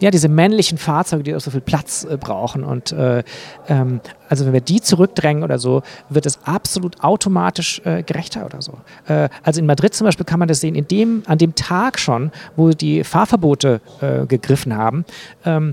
ja, 0.00 0.10
diese 0.10 0.28
männlichen 0.28 0.78
Fahrzeuge, 0.78 1.22
die 1.22 1.34
auch 1.34 1.40
so 1.40 1.50
viel 1.50 1.60
Platz 1.60 2.04
äh, 2.04 2.16
brauchen 2.16 2.64
und 2.64 2.92
äh, 2.92 3.22
ähm, 3.68 4.00
also 4.34 4.46
wenn 4.46 4.52
wir 4.52 4.60
die 4.60 4.80
zurückdrängen 4.80 5.44
oder 5.44 5.58
so, 5.58 5.82
wird 6.08 6.26
es 6.26 6.40
absolut 6.44 7.02
automatisch 7.02 7.80
äh, 7.84 8.02
gerechter 8.02 8.44
oder 8.44 8.60
so. 8.60 8.78
Äh, 9.06 9.28
also 9.44 9.60
in 9.60 9.66
Madrid 9.66 9.94
zum 9.94 10.06
Beispiel 10.06 10.26
kann 10.26 10.40
man 10.40 10.48
das 10.48 10.60
sehen, 10.60 10.74
in 10.74 10.88
dem, 10.88 11.22
an 11.26 11.38
dem 11.38 11.54
Tag 11.54 11.98
schon, 12.00 12.32
wo 12.56 12.70
die 12.70 13.04
Fahrverbote 13.04 13.80
äh, 14.00 14.26
gegriffen 14.26 14.76
haben, 14.76 15.04
ähm, 15.44 15.72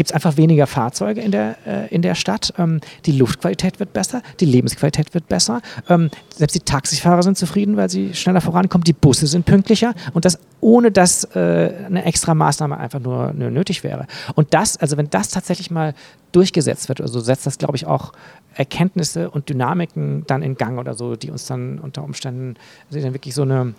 gibt 0.00 0.08
es 0.08 0.14
einfach 0.14 0.38
weniger 0.38 0.66
Fahrzeuge 0.66 1.20
in 1.20 1.30
der, 1.30 1.56
äh, 1.66 1.94
in 1.94 2.00
der 2.00 2.14
Stadt. 2.14 2.54
Ähm, 2.56 2.80
die 3.04 3.12
Luftqualität 3.12 3.80
wird 3.80 3.92
besser, 3.92 4.22
die 4.40 4.46
Lebensqualität 4.46 5.12
wird 5.12 5.28
besser. 5.28 5.60
Ähm, 5.90 6.08
selbst 6.34 6.54
die 6.54 6.60
Taxifahrer 6.60 7.22
sind 7.22 7.36
zufrieden, 7.36 7.76
weil 7.76 7.90
sie 7.90 8.14
schneller 8.14 8.40
vorankommen. 8.40 8.82
Die 8.84 8.94
Busse 8.94 9.26
sind 9.26 9.44
pünktlicher 9.44 9.92
und 10.14 10.24
das 10.24 10.38
ohne 10.62 10.90
dass 10.90 11.24
äh, 11.36 11.74
eine 11.84 12.06
extra 12.06 12.34
Maßnahme 12.34 12.78
einfach 12.78 12.98
nur, 12.98 13.34
nur 13.34 13.50
nötig 13.50 13.84
wäre. 13.84 14.06
Und 14.36 14.54
das, 14.54 14.78
also 14.78 14.96
wenn 14.96 15.10
das 15.10 15.28
tatsächlich 15.28 15.70
mal 15.70 15.92
durchgesetzt 16.32 16.88
wird, 16.88 17.02
also 17.02 17.20
setzt 17.20 17.44
das, 17.44 17.58
glaube 17.58 17.76
ich, 17.76 17.86
auch 17.86 18.14
Erkenntnisse 18.54 19.28
und 19.28 19.50
Dynamiken 19.50 20.24
dann 20.26 20.42
in 20.42 20.54
Gang 20.54 20.78
oder 20.78 20.94
so, 20.94 21.14
die 21.14 21.30
uns 21.30 21.44
dann 21.44 21.78
unter 21.78 22.04
Umständen 22.04 22.54
also 22.88 23.02
dann 23.02 23.12
wirklich 23.12 23.34
so 23.34 23.42
eine, 23.42 23.74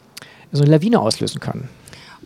so 0.51 0.61
eine 0.61 0.71
Lawine 0.71 0.99
auslösen 0.99 1.39
können. 1.39 1.67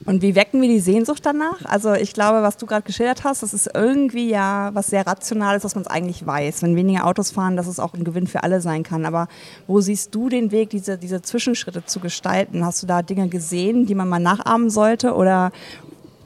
Und 0.04 0.22
wie 0.22 0.36
wecken 0.36 0.62
wir 0.62 0.68
die 0.68 0.80
Sehnsucht 0.80 1.26
danach? 1.26 1.64
Also 1.64 1.94
ich 1.94 2.14
glaube, 2.14 2.44
was 2.44 2.58
du 2.58 2.66
gerade 2.66 2.84
geschildert 2.84 3.24
hast, 3.24 3.42
das 3.42 3.54
ist 3.54 3.70
irgendwie 3.74 4.30
ja 4.30 4.70
was 4.74 4.88
sehr 4.88 5.08
Rationales, 5.08 5.64
was 5.64 5.74
man 5.74 5.84
es 5.84 5.88
eigentlich 5.88 6.26
weiß. 6.26 6.64
Wenn 6.64 6.76
weniger 6.76 7.06
Autos 7.06 7.32
fahren, 7.32 7.56
dass 7.56 7.66
es 7.66 7.80
auch 7.80 7.94
ein 7.94 8.04
Gewinn 8.04 8.28
für 8.28 8.44
alle 8.44 8.60
sein 8.62 8.84
kann. 8.84 9.06
Aber 9.06 9.28
wo 9.68 9.80
siehst 9.80 10.14
du 10.14 10.28
den 10.30 10.52
Weg, 10.52 10.70
diese, 10.70 10.98
diese 10.98 11.22
Zwischenschritte 11.22 11.86
zu 11.86 12.00
gestalten? 12.02 12.66
Hast 12.66 12.84
du 12.84 12.88
da 12.88 13.02
Dinge 13.02 13.30
gesehen, 13.30 13.86
die 13.86 13.96
man 13.96 14.10
mal 14.10 14.20
nachahmen 14.20 14.70
sollte 14.70 15.16
oder 15.16 15.52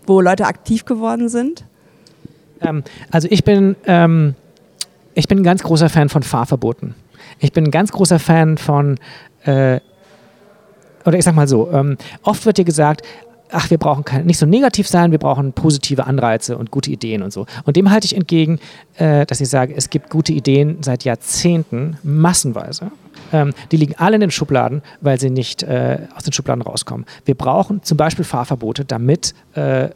wo 0.07 0.19
Leute 0.19 0.45
aktiv 0.47 0.85
geworden 0.85 1.29
sind? 1.29 1.63
Ähm, 2.61 2.83
also 3.11 3.27
ich 3.29 3.43
bin, 3.43 3.75
ähm, 3.85 4.35
ich 5.13 5.27
bin 5.27 5.39
ein 5.39 5.43
ganz 5.43 5.61
großer 5.63 5.89
Fan 5.89 6.09
von 6.09 6.23
Fahrverboten. 6.23 6.95
Ich 7.39 7.53
bin 7.53 7.65
ein 7.65 7.71
ganz 7.71 7.91
großer 7.91 8.19
Fan 8.19 8.57
von 8.57 8.97
äh, 9.43 9.79
oder 11.05 11.17
ich 11.17 11.23
sag 11.23 11.33
mal 11.33 11.47
so, 11.47 11.71
ähm, 11.71 11.97
oft 12.23 12.45
wird 12.45 12.57
dir 12.57 12.65
gesagt, 12.65 13.03
ach, 13.51 13.69
wir 13.69 13.77
brauchen 13.77 14.03
kein, 14.03 14.25
nicht 14.25 14.37
so 14.37 14.45
negativ 14.45 14.87
sein, 14.87 15.11
wir 15.11 15.19
brauchen 15.19 15.53
positive 15.53 16.05
Anreize 16.05 16.57
und 16.57 16.71
gute 16.71 16.91
Ideen 16.91 17.23
und 17.23 17.31
so. 17.31 17.45
Und 17.65 17.75
dem 17.75 17.91
halte 17.91 18.05
ich 18.05 18.15
entgegen, 18.15 18.59
äh, 18.95 19.25
dass 19.25 19.41
ich 19.41 19.49
sage, 19.49 19.73
es 19.75 19.89
gibt 19.89 20.09
gute 20.09 20.33
Ideen 20.33 20.77
seit 20.81 21.03
Jahrzehnten, 21.03 21.97
massenweise. 22.03 22.91
Ähm, 23.31 23.53
die 23.71 23.77
liegen 23.77 23.95
alle 23.97 24.15
in 24.15 24.21
den 24.21 24.31
Schubladen, 24.31 24.81
weil 25.01 25.19
sie 25.19 25.29
nicht 25.29 25.63
äh, 25.63 25.99
aus 26.15 26.23
den 26.23 26.33
Schubladen 26.33 26.61
rauskommen. 26.61 27.05
Wir 27.25 27.35
brauchen 27.35 27.83
zum 27.83 27.97
Beispiel 27.97 28.25
Fahrverbote, 28.25 28.85
damit 28.85 29.33
äh, 29.53 29.89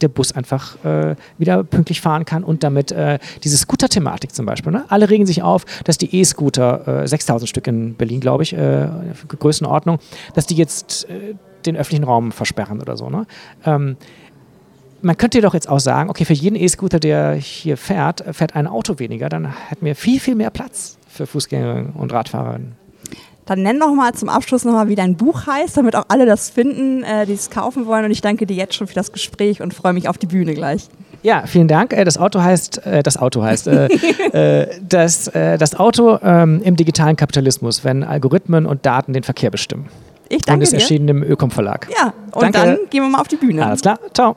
der 0.00 0.08
Bus 0.08 0.32
einfach 0.32 0.82
äh, 0.84 1.14
wieder 1.38 1.62
pünktlich 1.62 2.00
fahren 2.00 2.24
kann 2.24 2.42
und 2.42 2.62
damit 2.62 2.90
äh, 2.90 3.18
diese 3.44 3.58
Scooter-Thematik 3.58 4.34
zum 4.34 4.46
Beispiel. 4.46 4.72
Ne? 4.72 4.84
Alle 4.88 5.10
regen 5.10 5.26
sich 5.26 5.42
auf, 5.42 5.64
dass 5.84 5.98
die 5.98 6.16
E-Scooter, 6.16 7.02
äh, 7.02 7.08
6000 7.08 7.48
Stück 7.48 7.66
in 7.66 7.94
Berlin, 7.94 8.20
glaube 8.20 8.42
ich, 8.42 8.54
äh, 8.54 8.88
Größenordnung, 9.28 9.98
dass 10.34 10.46
die 10.46 10.54
jetzt 10.54 11.08
äh, 11.10 11.34
den 11.66 11.76
öffentlichen 11.76 12.04
Raum 12.04 12.32
versperren 12.32 12.80
oder 12.80 12.96
so. 12.96 13.10
Ne? 13.10 13.26
Ähm, 13.64 13.96
man 15.02 15.16
könnte 15.16 15.40
doch 15.40 15.54
jetzt 15.54 15.68
auch 15.68 15.80
sagen, 15.80 16.10
okay, 16.10 16.24
für 16.24 16.34
jeden 16.34 16.56
E-Scooter, 16.56 17.00
der 17.00 17.34
hier 17.34 17.76
fährt, 17.76 18.24
fährt 18.32 18.54
ein 18.54 18.66
Auto 18.66 18.98
weniger, 18.98 19.28
dann 19.28 19.52
hätten 19.68 19.84
wir 19.84 19.96
viel, 19.96 20.20
viel 20.20 20.34
mehr 20.34 20.50
Platz 20.50 20.98
für 21.08 21.26
Fußgänger 21.26 21.94
und 21.94 22.12
Radfahrerinnen. 22.12 22.76
Dann 23.46 23.62
nenn 23.62 23.80
doch 23.80 23.92
mal 23.92 24.12
zum 24.12 24.28
Abschluss 24.28 24.64
nochmal, 24.64 24.88
wie 24.88 24.94
dein 24.94 25.16
Buch 25.16 25.46
heißt, 25.46 25.76
damit 25.76 25.96
auch 25.96 26.04
alle 26.06 26.24
das 26.24 26.50
finden, 26.50 27.02
äh, 27.02 27.26
die 27.26 27.32
es 27.32 27.50
kaufen 27.50 27.86
wollen. 27.86 28.04
Und 28.04 28.12
ich 28.12 28.20
danke 28.20 28.46
dir 28.46 28.54
jetzt 28.54 28.74
schon 28.74 28.86
für 28.86 28.94
das 28.94 29.10
Gespräch 29.10 29.60
und 29.60 29.74
freue 29.74 29.92
mich 29.92 30.08
auf 30.08 30.18
die 30.18 30.26
Bühne 30.26 30.54
gleich. 30.54 30.88
Ja, 31.22 31.42
vielen 31.46 31.66
Dank. 31.66 31.92
Äh, 31.92 32.04
das 32.04 32.16
Auto 32.16 32.40
heißt, 32.40 32.86
äh, 32.86 33.02
das 33.02 33.16
Auto 33.16 33.42
heißt, 33.42 33.66
das, 34.88 35.24
das 35.32 35.74
Auto 35.74 36.18
ähm, 36.22 36.62
im 36.62 36.76
digitalen 36.76 37.16
Kapitalismus, 37.16 37.82
wenn 37.82 38.04
Algorithmen 38.04 38.66
und 38.66 38.86
Daten 38.86 39.14
den 39.14 39.24
Verkehr 39.24 39.50
bestimmen. 39.50 39.88
Ich 40.30 40.42
danke 40.42 40.58
und 40.58 40.62
ist 40.62 40.72
dir. 40.72 40.76
erschienen 40.78 41.08
im 41.08 41.22
Ökom 41.24 41.50
Verlag. 41.50 41.88
Ja, 41.94 42.14
und 42.32 42.42
danke. 42.42 42.58
dann 42.58 42.78
gehen 42.88 43.02
wir 43.02 43.10
mal 43.10 43.20
auf 43.20 43.28
die 43.28 43.36
Bühne. 43.36 43.66
Alles 43.66 43.82
klar, 43.82 43.98
ciao. 44.14 44.36